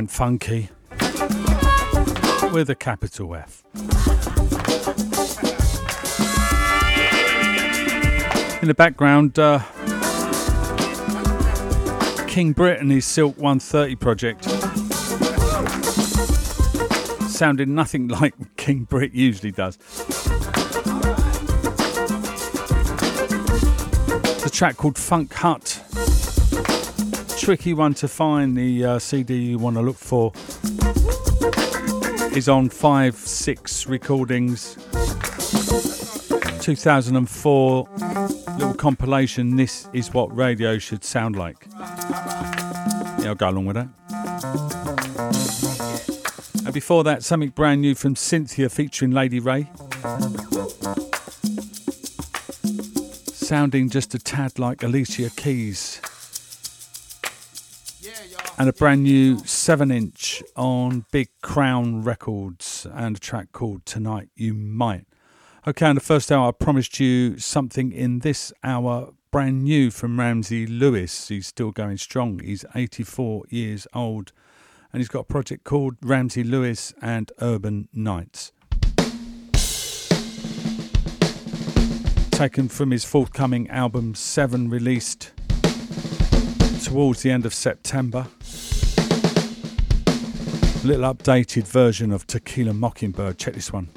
Went 0.06 0.12
funky 0.12 0.70
with 2.54 2.70
a 2.70 2.76
capital 2.76 3.34
F. 3.34 3.64
In 8.62 8.68
the 8.68 8.76
background, 8.78 9.40
uh, 9.40 9.62
King 12.28 12.52
Britt 12.52 12.82
and 12.82 12.92
his 12.92 13.04
Sylk 13.04 13.36
130 13.40 13.96
project. 13.96 14.44
Sounded 17.28 17.68
nothing 17.68 18.08
like 18.20 18.36
King 18.58 18.84
Britt 18.84 19.16
usually 19.16 19.52
does. 19.52 19.78
The 24.44 24.52
track 24.54 24.78
called 24.78 25.00
Funk 25.00 25.34
Hut. 25.34 25.65
Tricky 27.46 27.76
one 27.76 27.94
to 27.94 28.08
find. 28.08 28.58
The 28.58 28.84
uh, 28.84 28.98
CD 28.98 29.36
you 29.36 29.60
want 29.60 29.76
to 29.76 29.82
look 29.84 29.98
for 29.98 30.32
is 32.36 32.50
on 32.50 32.70
5 32.70 33.16
6 33.16 33.86
recordings. 33.86 34.74
2004 36.64 37.88
little 38.58 38.74
compilation. 38.74 39.58
This 39.58 39.88
is 39.94 40.12
what 40.12 40.36
radio 40.36 40.80
should 40.80 41.04
sound 41.04 41.36
like. 41.36 41.68
Yeah, 43.20 43.26
I'll 43.28 43.36
go 43.36 43.50
along 43.50 43.68
with 43.68 43.76
that. 43.76 43.90
And 46.66 46.74
before 46.74 47.04
that, 47.04 47.24
something 47.24 47.50
brand 47.50 47.82
new 47.82 47.94
from 47.94 48.16
Cynthia 48.16 48.70
featuring 48.70 49.12
Lady 49.12 49.40
Wray. 49.40 49.70
Sounding 53.34 53.92
just 53.92 54.16
a 54.16 54.20
tad 54.20 54.58
like 54.58 54.82
Alicia 54.82 55.30
Keys. 55.30 56.02
And 58.58 58.70
a 58.70 58.74
brand 58.74 59.04
new 59.04 59.40
7 59.40 59.92
inch 59.92 60.42
on 60.56 61.06
Big 61.12 61.28
Crown 61.42 62.04
Records 62.04 62.88
and 62.94 63.18
a 63.18 63.20
track 63.20 63.52
called 63.52 63.86
Tonight 63.86 64.30
You 64.36 64.54
Might. 64.54 65.08
Okay, 65.68 65.90
in 65.90 65.96
the 65.96 66.02
first 66.02 66.32
hour, 66.32 66.48
I 66.48 66.52
promised 66.52 66.98
you 67.00 67.38
something 67.38 67.92
in 67.92 68.20
this 68.20 68.54
hour 68.64 69.12
brand 69.30 69.66
new 69.66 69.92
from 69.92 70.18
Ramsey 70.18 70.66
Lewis. 70.66 71.28
He's 71.28 71.48
still 71.48 71.72
going 71.72 71.98
strong. 71.98 72.40
He's 72.40 72.64
84 72.74 73.44
years 73.50 73.88
old 73.94 74.32
and 74.94 75.02
he's 75.02 75.10
got 75.10 75.20
a 75.20 75.26
project 75.26 75.66
called 75.66 75.98
Ramsey 76.02 76.46
Lewis 76.46 76.94
and 77.02 77.30
Urban 77.42 77.90
Knights. 77.92 78.54
Taken 82.32 82.70
from 82.70 82.92
his 82.92 83.04
forthcoming 83.04 83.70
album 83.70 84.16
7, 84.16 84.70
released 84.70 85.34
towards 86.86 87.24
the 87.24 87.32
end 87.32 87.48
of 87.48 87.54
September. 87.54 88.28
A 90.84 90.88
little 90.88 91.12
updated 91.12 91.64
version 91.64 92.12
of 92.12 92.28
Tequila 92.28 92.74
Mockingbird. 92.74 93.40
Check 93.40 93.56
this 93.56 93.74
one. 93.74 93.90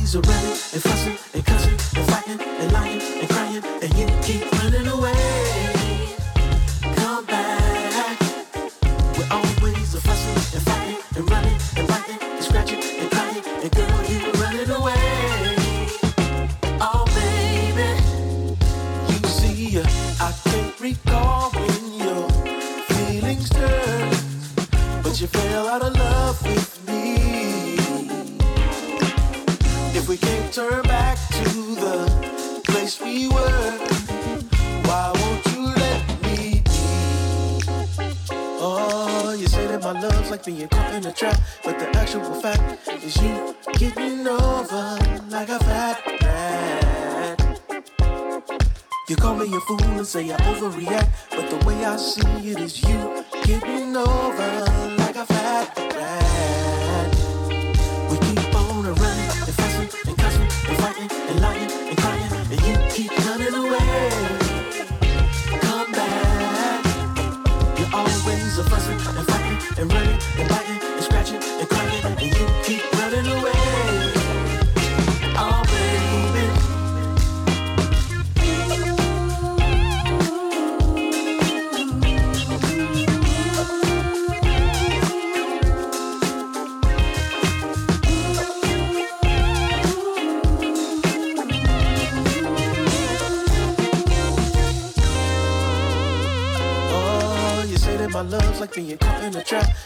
ways 0.00 0.16
already. 0.16 0.52
If 0.72 0.86
I 0.86 0.94
said 0.94 1.19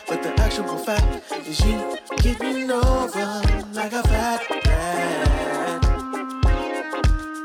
But 0.06 0.22
the 0.22 0.32
actual 0.40 0.78
fact 0.78 1.32
is 1.48 1.60
you 1.64 1.96
getting 2.18 2.70
over 2.70 3.42
like 3.72 3.92
a 3.92 4.02
fat 4.02 4.42
man. 4.66 5.80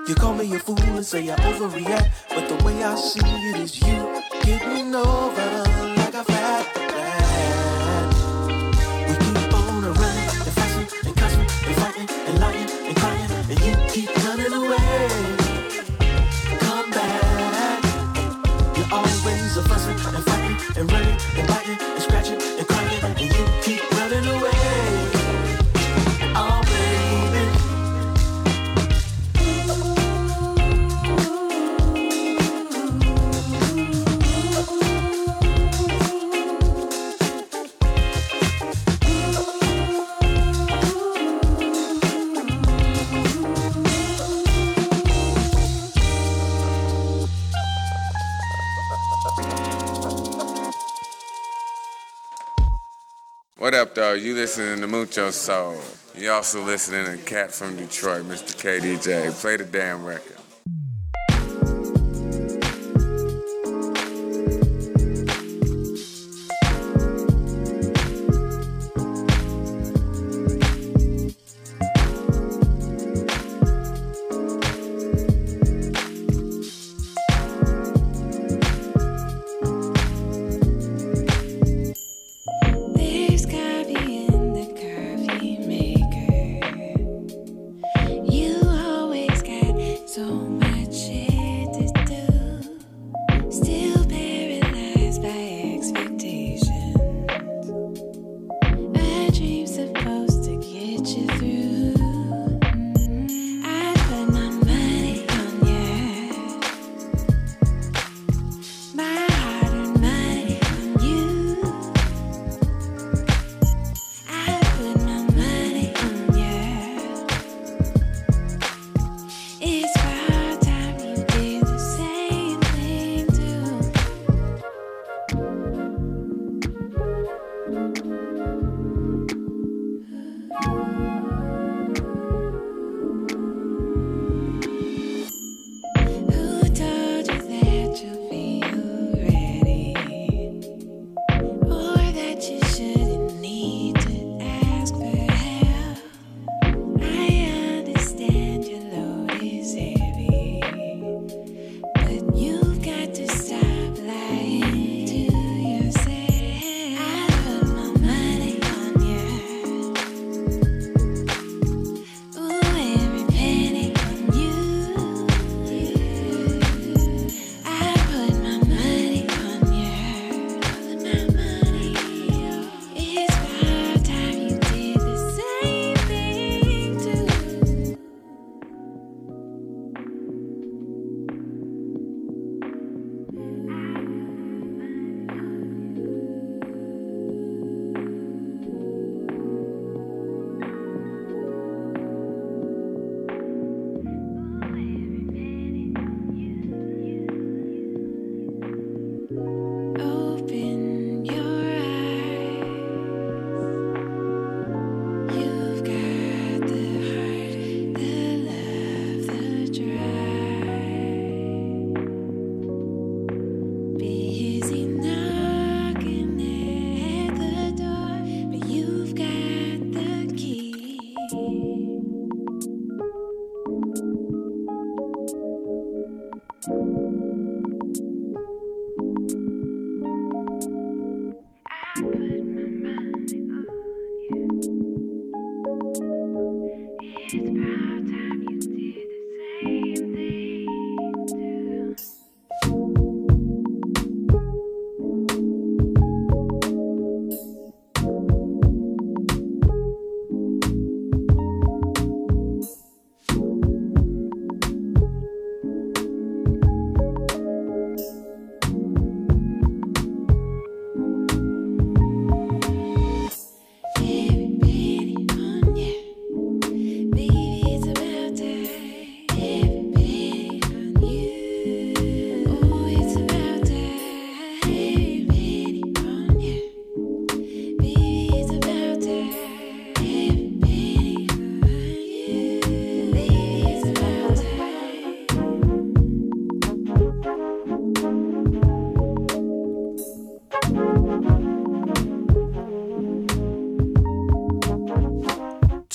You 0.08 0.16
call 0.16 0.34
me 0.34 0.54
a 0.56 0.60
fool 0.60 0.80
and 0.80 1.06
say 1.06 1.30
I 1.30 1.36
overreact, 1.36 2.10
but 2.30 2.48
the 2.50 2.56
way 2.64 2.84
I 2.84 2.96
see 2.96 3.20
it 3.22 3.58
is 3.58 3.80
you 3.80 4.22
getting 4.44 4.96
over 4.96 5.64
like 5.98 6.16
a 6.16 6.24
fat 6.24 6.66
man. 6.76 8.10
We 9.08 9.14
keep 9.24 9.54
on 9.54 9.84
running 9.84 10.30
and 10.48 10.54
fussing 10.58 10.88
and 11.08 11.16
cussing 11.16 11.48
and 11.68 11.76
fighting 11.78 12.10
and 12.28 12.40
lying 12.40 12.70
and 12.88 12.96
crying, 12.98 13.32
and 13.52 13.60
you 13.62 13.76
keep 13.90 14.10
running 14.26 14.54
away. 14.54 15.10
Come 16.60 16.90
back. 16.92 17.84
You're 18.76 18.92
always 18.92 19.58
a 19.58 19.64
fussing 19.64 20.00
and 20.16 20.24
fighting 20.26 20.58
and 20.78 20.92
running 20.92 21.18
and 21.38 21.48
biting 21.48 22.09
magic 22.30 22.69
You 54.30 54.36
listening 54.36 54.80
to 54.82 54.88
Mucho 54.88 55.32
Soul. 55.32 55.82
You 56.16 56.30
also 56.30 56.64
listening 56.64 57.04
to 57.06 57.18
Cat 57.26 57.52
from 57.52 57.76
Detroit, 57.78 58.26
Mr. 58.26 58.54
KDJ. 58.56 59.32
Play 59.42 59.58
the 59.58 59.66
damn 59.66 60.06
record. 60.06 60.39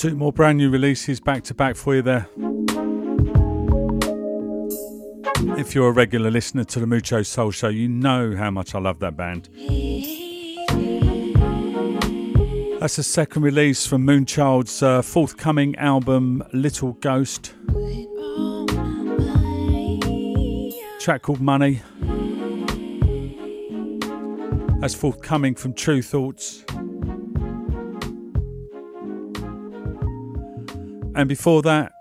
Two 0.05 0.13
more 0.13 0.31
brand 0.31 0.59
new 0.59 0.69
releases 0.69 1.19
back 1.19 1.43
to 1.45 1.55
back 1.55 1.75
for 1.75 1.95
you 1.95 2.03
there. 2.03 2.29
If 5.57 5.73
you're 5.73 5.89
a 5.89 5.91
regular 5.91 6.29
listener 6.29 6.63
to 6.63 6.79
the 6.79 6.85
Mucho 6.85 7.23
Soul 7.23 7.49
Show, 7.49 7.69
you 7.69 7.87
know 7.87 8.35
how 8.35 8.51
much 8.51 8.75
I 8.75 8.79
love 8.79 8.99
that 8.99 9.17
band. 9.17 9.49
That's 12.79 12.97
the 12.97 13.01
second 13.01 13.41
release 13.41 13.87
from 13.87 14.05
Moonchild's 14.05 14.83
uh, 14.83 15.01
forthcoming 15.01 15.75
album, 15.77 16.43
Little 16.53 16.93
Ghost. 16.93 17.55
Track 20.99 21.23
called 21.23 21.41
Money. 21.41 21.81
That's 24.81 24.93
forthcoming 24.93 25.55
from 25.55 25.73
Tru 25.73 26.03
Thoughts. 26.03 26.63
And 31.15 31.29
before 31.29 31.61
that, 31.61 31.93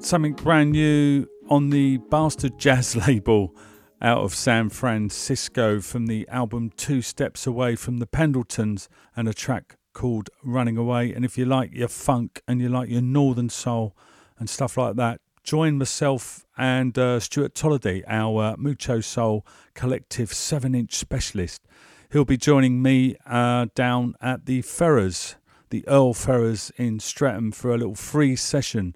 something 0.00 0.32
brand 0.32 0.72
new 0.72 1.26
on 1.48 1.70
the 1.70 1.98
Bastard 2.10 2.58
Jazz 2.58 2.96
label 3.08 3.54
out 4.02 4.24
of 4.24 4.34
San 4.34 4.70
Francisco 4.70 5.80
from 5.80 6.06
the 6.06 6.26
album 6.28 6.70
Two 6.76 7.00
Steps 7.00 7.46
Away 7.46 7.76
from 7.76 7.98
the 7.98 8.08
Pendletons 8.08 8.88
and 9.14 9.28
a 9.28 9.32
track 9.32 9.76
called 9.92 10.30
Running 10.42 10.76
Away. 10.76 11.12
And 11.12 11.24
if 11.24 11.38
you 11.38 11.44
like 11.44 11.72
your 11.72 11.86
funk 11.86 12.42
and 12.48 12.60
you 12.60 12.68
like 12.68 12.88
your 12.88 13.02
northern 13.02 13.50
soul 13.50 13.96
and 14.36 14.50
stuff 14.50 14.76
like 14.76 14.96
that, 14.96 15.20
join 15.44 15.78
myself 15.78 16.44
and 16.56 16.98
uh, 16.98 17.20
Stuart 17.20 17.54
Tolliday, 17.54 18.02
our 18.08 18.42
uh, 18.42 18.56
Mucho 18.58 19.00
Soul 19.00 19.46
Collective 19.74 20.32
7 20.32 20.74
inch 20.74 20.94
specialist. 20.96 21.62
He'll 22.10 22.24
be 22.24 22.36
joining 22.36 22.82
me 22.82 23.14
uh, 23.26 23.66
down 23.76 24.14
at 24.20 24.46
the 24.46 24.62
Ferrers, 24.62 25.36
the 25.70 25.86
Earl 25.88 26.14
Ferrers 26.14 26.72
in 26.76 27.00
Streatham 27.00 27.52
for 27.52 27.74
a 27.74 27.78
little 27.78 27.94
free 27.94 28.36
session 28.36 28.94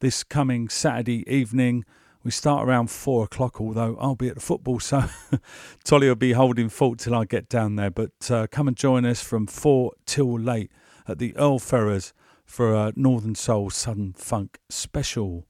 this 0.00 0.22
coming 0.24 0.68
Saturday 0.68 1.24
evening. 1.32 1.84
We 2.22 2.30
start 2.30 2.68
around 2.68 2.90
four 2.90 3.24
o'clock, 3.24 3.60
although 3.60 3.96
I'll 3.98 4.14
be 4.14 4.28
at 4.28 4.34
the 4.34 4.40
football, 4.40 4.78
so 4.80 5.04
Tolly 5.84 6.08
will 6.08 6.16
be 6.16 6.32
holding 6.32 6.68
fort 6.68 6.98
till 6.98 7.14
I 7.14 7.24
get 7.24 7.48
down 7.48 7.76
there. 7.76 7.90
But 7.90 8.30
uh, 8.30 8.46
come 8.50 8.68
and 8.68 8.76
join 8.76 9.06
us 9.06 9.22
from 9.22 9.46
four 9.46 9.92
till 10.04 10.38
late 10.38 10.70
at 11.08 11.18
the 11.18 11.34
Earl 11.36 11.58
Ferrers 11.58 12.12
for 12.44 12.74
a 12.74 12.92
Northern 12.94 13.34
Soul 13.34 13.70
Southern 13.70 14.12
Funk 14.12 14.58
special. 14.68 15.46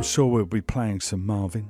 I'm 0.00 0.02
sure 0.02 0.26
we'll 0.26 0.46
be 0.46 0.60
playing 0.60 1.00
some 1.00 1.26
Marvin. 1.26 1.68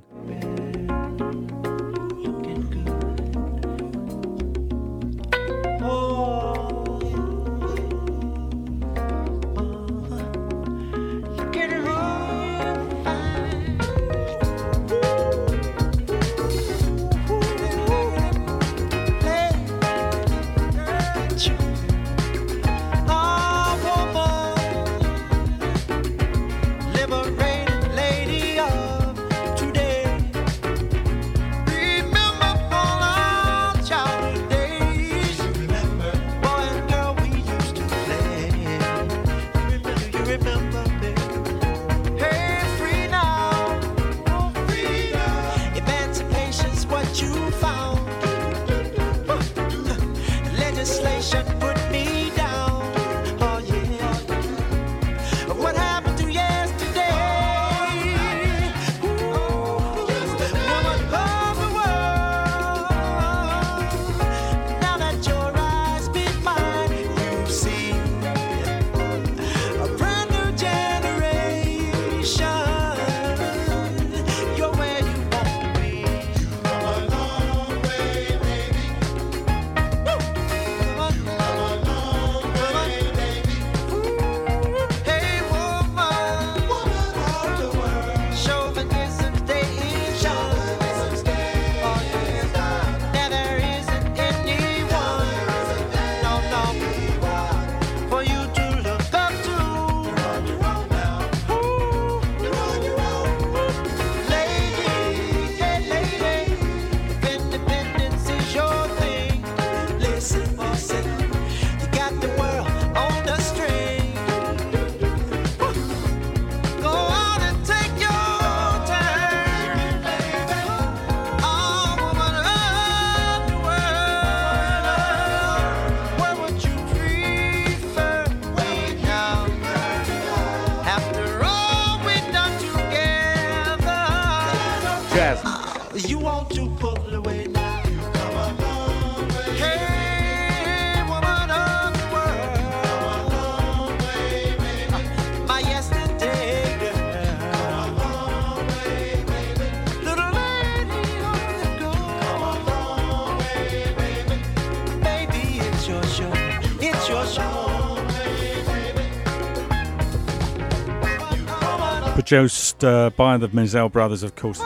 Produced 162.30 162.84
uh, 162.84 163.10
by 163.16 163.36
the 163.38 163.48
Mizell 163.48 163.90
brothers, 163.90 164.22
of 164.22 164.36
course. 164.36 164.60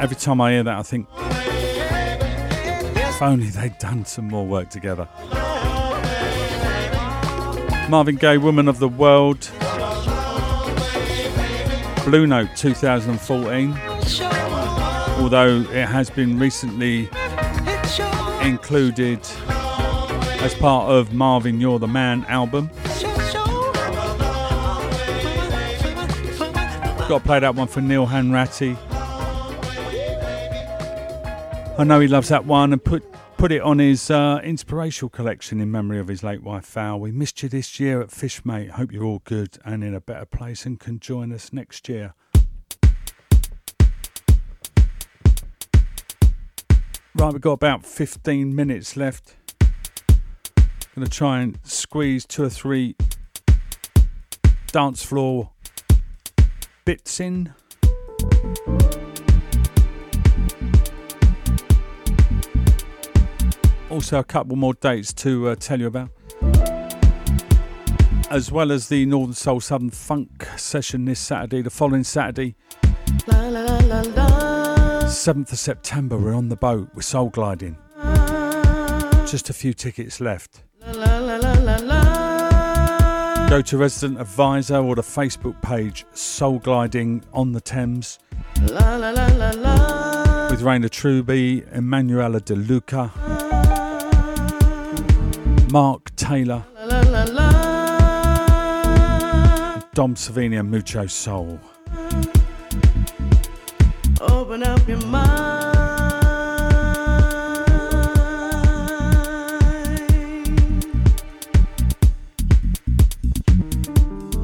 Every 0.00 0.16
time 0.16 0.40
I 0.40 0.50
hear 0.50 0.64
that, 0.64 0.76
I 0.76 0.82
think, 0.82 1.06
if 2.96 3.22
only 3.22 3.46
they'd 3.46 3.78
done 3.78 4.04
some 4.04 4.26
more 4.26 4.44
work 4.44 4.70
together. 4.70 5.08
Marvin 7.88 8.16
Gaye, 8.16 8.38
Woman 8.38 8.66
of 8.66 8.80
the 8.80 8.88
World. 8.88 9.48
Blue 12.04 12.26
Note 12.26 12.48
2014. 12.56 13.78
Although 15.22 15.60
it 15.70 15.86
has 15.86 16.10
been 16.10 16.40
recently 16.40 17.08
included 18.42 19.20
as 20.40 20.54
part 20.54 20.90
of 20.90 21.14
Marvin 21.14 21.60
You're 21.60 21.78
the 21.78 21.86
Man 21.86 22.24
album. 22.24 22.68
Got 27.10 27.22
to 27.22 27.24
play 27.24 27.40
that 27.40 27.56
one 27.56 27.66
for 27.66 27.80
Neil 27.80 28.06
Hanratty. 28.06 28.76
I 31.76 31.82
know 31.82 31.98
he 31.98 32.06
loves 32.06 32.28
that 32.28 32.44
one 32.44 32.72
and 32.72 32.84
put 32.84 33.04
put 33.36 33.50
it 33.50 33.62
on 33.62 33.80
his 33.80 34.12
uh, 34.12 34.40
inspirational 34.44 35.08
collection 35.08 35.60
in 35.60 35.72
memory 35.72 35.98
of 35.98 36.06
his 36.06 36.22
late 36.22 36.40
wife 36.40 36.66
Val. 36.66 37.00
We 37.00 37.10
missed 37.10 37.42
you 37.42 37.48
this 37.48 37.80
year 37.80 38.00
at 38.00 38.10
Fishmate. 38.10 38.70
Hope 38.70 38.92
you're 38.92 39.02
all 39.02 39.22
good 39.24 39.58
and 39.64 39.82
in 39.82 39.92
a 39.92 40.00
better 40.00 40.24
place 40.24 40.64
and 40.64 40.78
can 40.78 41.00
join 41.00 41.32
us 41.32 41.52
next 41.52 41.88
year. 41.88 42.14
Right, 47.16 47.32
we've 47.32 47.40
got 47.40 47.54
about 47.54 47.84
15 47.84 48.54
minutes 48.54 48.96
left. 48.96 49.34
Gonna 50.94 51.08
try 51.08 51.40
and 51.40 51.58
squeeze 51.64 52.24
two 52.24 52.44
or 52.44 52.50
three 52.50 52.94
dance 54.68 55.02
floor 55.02 55.50
bits 56.90 57.20
in. 57.20 57.54
Also, 63.88 64.18
a 64.18 64.24
couple 64.24 64.56
more 64.56 64.74
dates 64.74 65.12
to 65.12 65.50
uh, 65.50 65.54
tell 65.54 65.78
you 65.78 65.86
about. 65.86 66.10
As 68.28 68.50
well 68.50 68.72
as 68.72 68.88
the 68.88 69.06
Northern 69.06 69.34
Soul 69.34 69.60
Southern 69.60 69.90
Funk 69.90 70.48
session 70.56 71.04
this 71.04 71.20
Saturday, 71.20 71.62
the 71.62 71.70
following 71.70 72.02
Saturday, 72.02 72.56
7th 73.28 75.52
of 75.52 75.58
September, 75.60 76.18
we're 76.18 76.34
on 76.34 76.48
the 76.48 76.56
boat, 76.56 76.88
we're 76.96 77.02
soul 77.02 77.28
gliding. 77.28 77.76
Just 79.28 79.48
a 79.48 79.52
few 79.52 79.74
tickets 79.74 80.20
left. 80.20 80.64
Go 83.50 83.60
to 83.62 83.78
Resident 83.78 84.20
Advisor 84.20 84.76
or 84.76 84.94
the 84.94 85.02
Facebook 85.02 85.60
page 85.60 86.06
Soul 86.12 86.60
Gliding 86.60 87.24
on 87.32 87.50
the 87.50 87.60
Thames 87.60 88.20
with 88.62 88.70
Raina 90.60 90.88
Truby, 90.88 91.64
Emanuela 91.74 92.38
De 92.38 92.54
Luca, 92.54 93.10
Mark 95.72 96.14
Taylor, 96.14 96.62
Dom 99.94 100.14
Savini 100.14 100.60
and 100.60 100.70
Mucho 100.70 101.08
Soul. 101.08 101.58
Open 104.20 104.62
up 104.62 104.86
your 104.86 105.04
mind. 105.06 105.59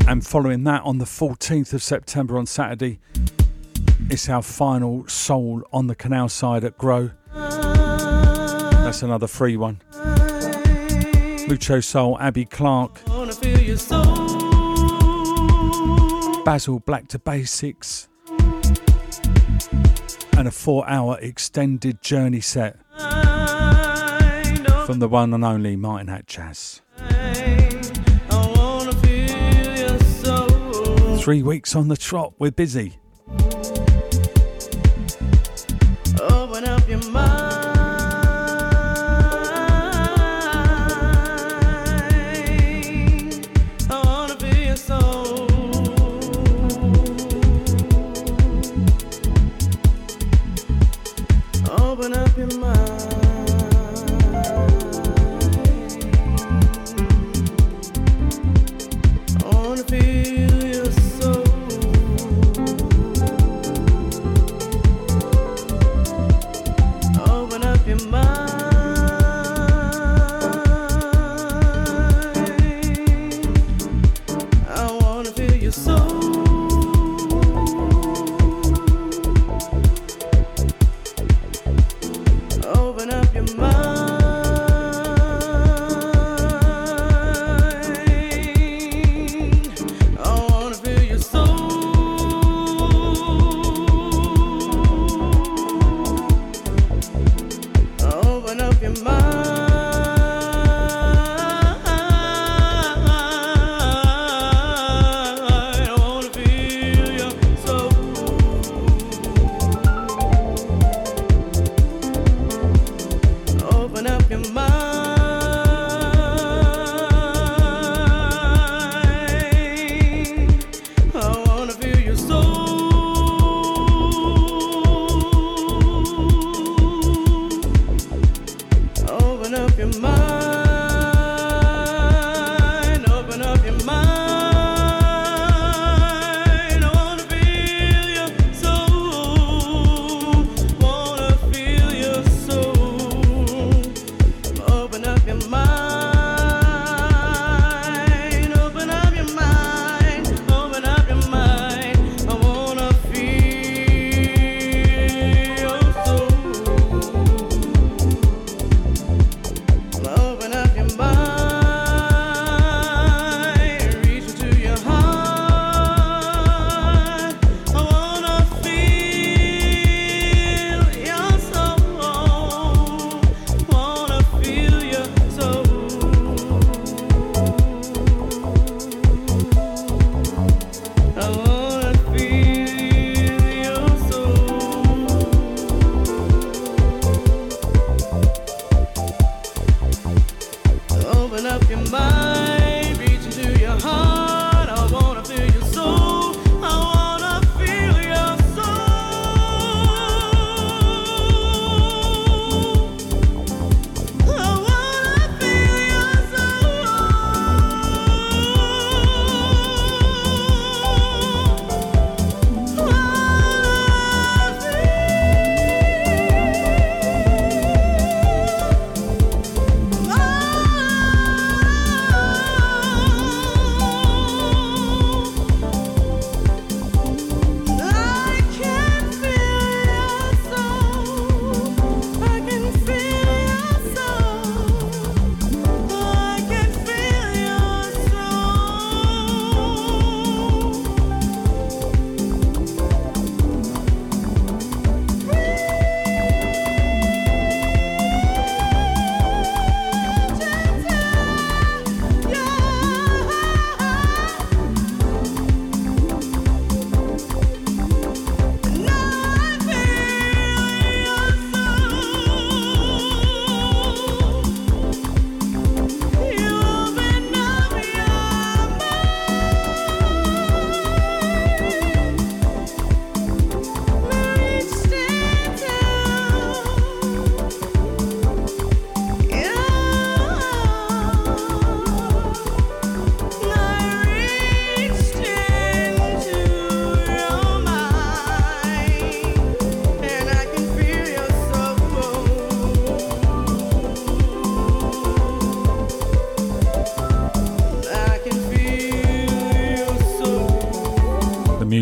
And 0.09 0.25
following 0.25 0.63
that, 0.65 0.83
on 0.85 0.99
the 0.99 1.05
14th 1.05 1.73
of 1.73 1.83
September 1.83 2.39
on 2.39 2.47
Saturday, 2.47 3.01
it's 4.09 4.29
our 4.29 4.41
final 4.41 5.07
Soul 5.09 5.63
on 5.73 5.89
the 5.89 5.97
Canal 5.97 6.29
side 6.29 6.63
at 6.63 6.79
Grow. 6.79 7.11
That's 7.35 9.03
another 9.03 9.27
free 9.27 9.57
one. 9.57 9.83
Mucho 11.49 11.81
Soul, 11.81 12.17
Abby 12.21 12.45
Clark. 12.45 13.01
Basil 16.45 16.79
Black 16.79 17.09
to 17.09 17.19
Basics, 17.19 18.07
and 20.39 20.47
a 20.47 20.53
four 20.53 20.89
hour 20.89 21.19
extended 21.21 22.01
journey 22.01 22.41
set 22.41 22.79
from 24.87 25.01
the 25.01 25.09
one 25.09 25.35
and 25.35 25.45
only 25.45 25.75
Martin 25.75 26.07
Hat 26.07 26.29
Jazz. 26.29 26.83
Three 31.27 31.43
weeks 31.43 31.75
on 31.75 31.89
the 31.89 31.97
trot, 31.97 32.35
we're 32.39 32.53
busy. 32.53 33.01
Open 36.21 36.65
up 36.65 36.89
your 36.89 37.03
mind. 37.11 37.46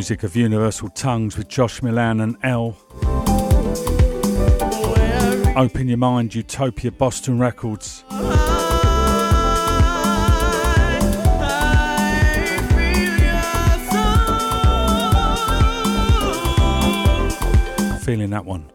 Music 0.04 0.22
of 0.22 0.36
Universal 0.36 0.90
Tongues 0.90 1.38
with 1.38 1.48
Josh 1.48 1.82
Milan 1.82 2.20
and 2.20 2.36
L. 2.42 2.76
Open 5.56 5.88
Your 5.88 5.96
Mind, 5.96 6.34
Utopia, 6.34 6.92
Boston 6.92 7.38
Records. 7.38 8.04
Feeling 18.04 18.28
that 18.28 18.44
one. 18.44 18.73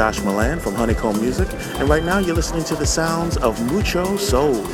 Josh 0.00 0.22
Milan 0.22 0.58
from 0.58 0.74
Honeycomb 0.74 1.20
Music, 1.20 1.46
and 1.78 1.86
right 1.86 2.02
now 2.02 2.16
you're 2.16 2.34
listening 2.34 2.64
to 2.64 2.74
the 2.74 2.86
sounds 2.86 3.36
of 3.36 3.60
Mucho 3.70 4.16
Soul. 4.16 4.64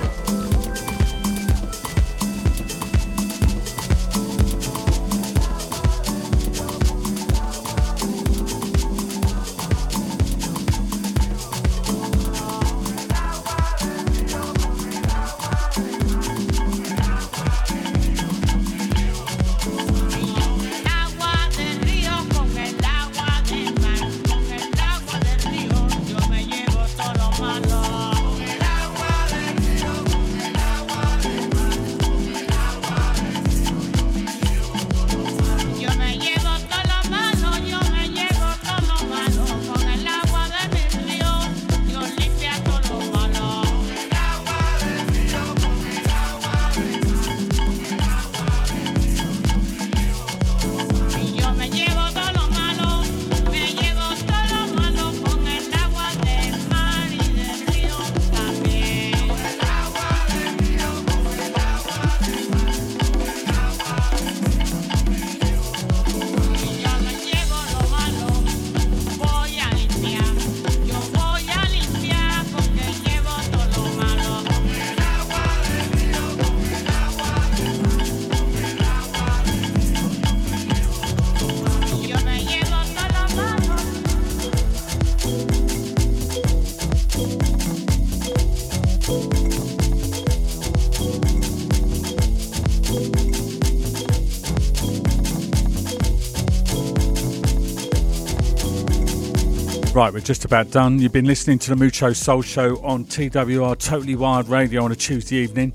Right, 99.97 100.12
we're 100.12 100.20
just 100.20 100.44
about 100.44 100.70
done. 100.70 100.98
You've 100.98 101.14
been 101.14 101.24
listening 101.24 101.59
to 101.60 101.70
the 101.70 101.74
Mucho 101.74 102.12
Soul 102.12 102.43
Show 102.43 102.77
on 102.85 103.06
TWR 103.06 103.78
Totally 103.78 104.14
Wired 104.14 104.47
Radio 104.47 104.85
on 104.85 104.93
a 104.93 104.94
Tuesday 104.94 105.36
evening. 105.36 105.73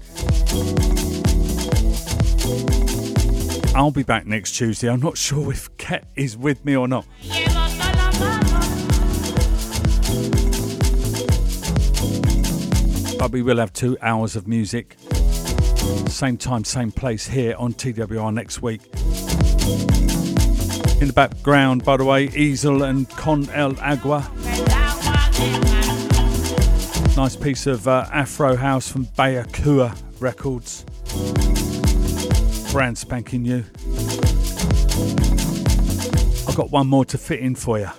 I'll 3.76 3.90
be 3.90 4.04
back 4.04 4.28
next 4.28 4.52
Tuesday. 4.52 4.92
I'm 4.92 5.00
not 5.00 5.18
sure 5.18 5.52
if 5.52 5.76
Ket 5.78 6.06
is 6.16 6.38
with 6.38 6.64
me 6.64 6.76
or 6.78 6.88
not. 6.88 7.08
But 13.18 13.32
we 13.32 13.42
will 13.42 13.58
have 13.58 13.74
two 13.74 13.98
hours 14.04 14.36
of 14.36 14.48
music. 14.48 14.98
Same 16.06 16.38
time, 16.38 16.64
same 16.64 16.92
place 16.92 17.26
here 17.26 17.56
on 17.58 17.74
TWR 17.74 18.32
next 18.32 18.62
week. 18.62 18.82
In 21.02 21.08
the 21.08 21.14
background, 21.14 21.84
by 21.84 21.98
the 21.98 22.06
way, 22.06 22.26
Easel 22.26 22.84
and 22.84 23.10
Con 23.10 23.50
El 23.50 23.76
Agua. 23.80 24.32
Nice 27.18 27.36
piece 27.36 27.66
of 27.66 27.88
uh, 27.88 28.06
Afro 28.14 28.56
House 28.56 28.88
from 28.88 29.08
Bayakua 29.08 29.98
Records. 30.20 30.86
Brand 32.72 33.00
spanking 33.00 33.42
new. 33.42 33.64
I've 36.48 36.56
got 36.56 36.70
one 36.70 36.86
more 36.86 37.06
to 37.06 37.18
fit 37.18 37.40
in 37.40 37.56
for 37.56 37.80
you. 37.80 37.90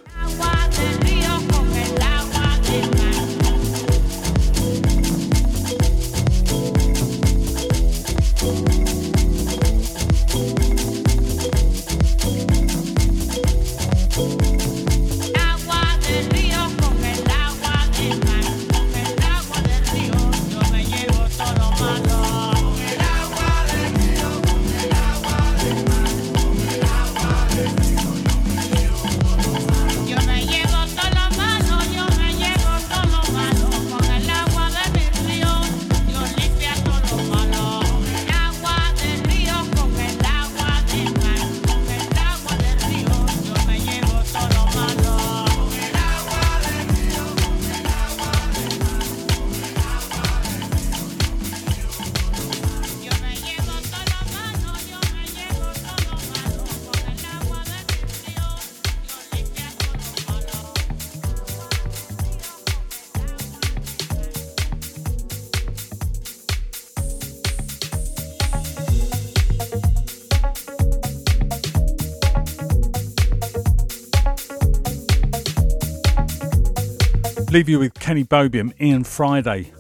Leave 77.63 77.69
you 77.69 77.79
with 77.79 77.95
Kenny 77.95 78.25
Bobien, 78.25 78.73
Ian 78.81 79.05
Friday, 79.05 79.73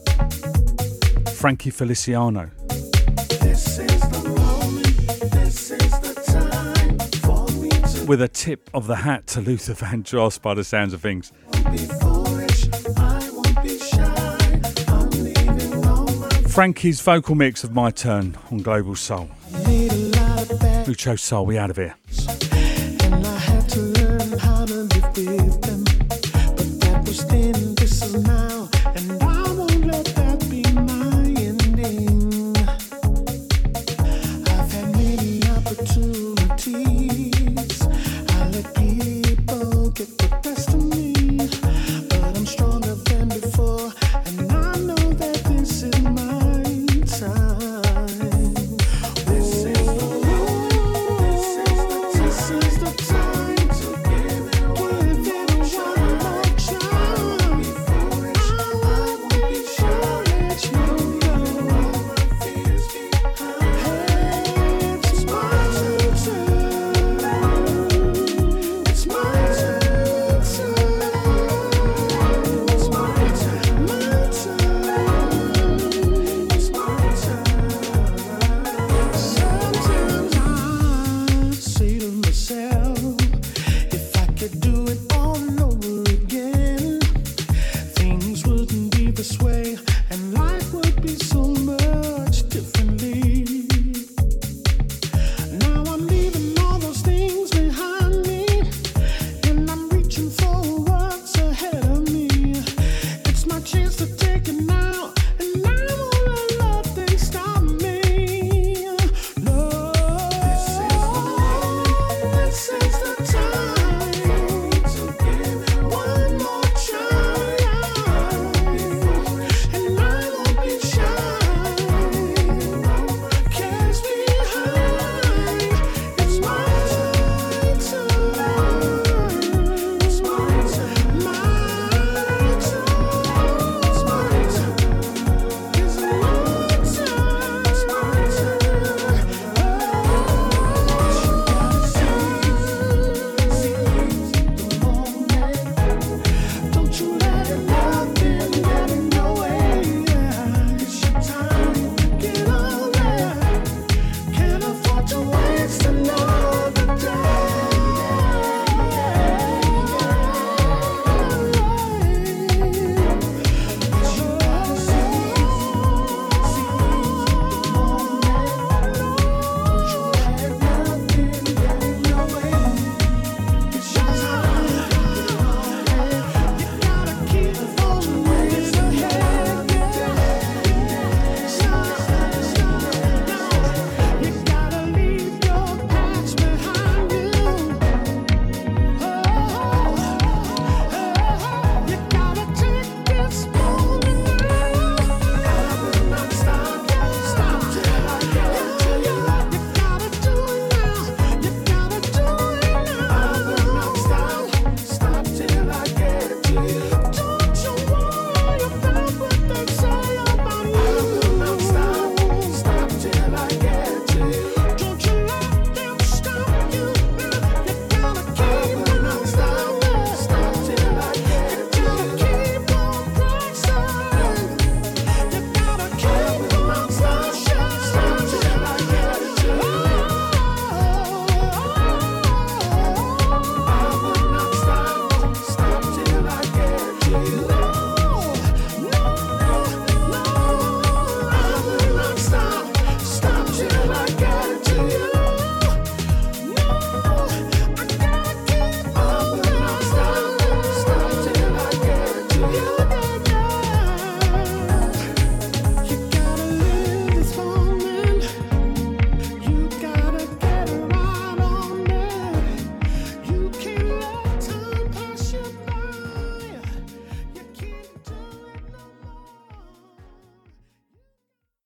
Frankie 1.35 1.71
Feliciano. 1.71 2.49
This 3.41 3.77
is 3.77 4.01
the 4.03 4.23
moment, 4.29 5.33
this 5.33 5.73
is 5.73 5.91
the 5.99 6.15
time 6.25 6.97
for 7.23 7.51
me 7.61 7.71
to 7.71 8.07
With 8.07 8.23
a 8.23 8.29
tip 8.29 8.71
of 8.73 8.87
the 8.87 8.95
hat 8.95 9.27
to 9.29 9.41
Luther 9.41 9.75
Vandross 9.75 10.41
by 10.41 10.55
the 10.55 10.63
sounds 10.63 10.93
of 10.93 11.01
things. 11.01 11.33
be 11.73 11.79
foolish. 11.79 12.69
I 12.97 13.29
won't 13.33 13.61
be 13.65 13.77
shy. 13.81 14.61
I'm 14.87 15.11
leaving 15.11 15.85
all 15.85 16.07
my 16.07 16.29
Frankie's 16.49 17.01
vocal 17.01 17.35
mix 17.35 17.65
of 17.65 17.73
My 17.73 17.91
Turn 17.91 18.39
on 18.53 18.59
Global 18.59 18.95
Soul. 18.95 19.29
need 19.67 19.91
a 19.91 19.97
lot 20.21 20.49
of 20.49 20.61
bad 20.61 21.19
Soul, 21.19 21.47
we 21.47 21.59
out 21.59 21.71
of 21.71 21.79
here. 21.79 21.97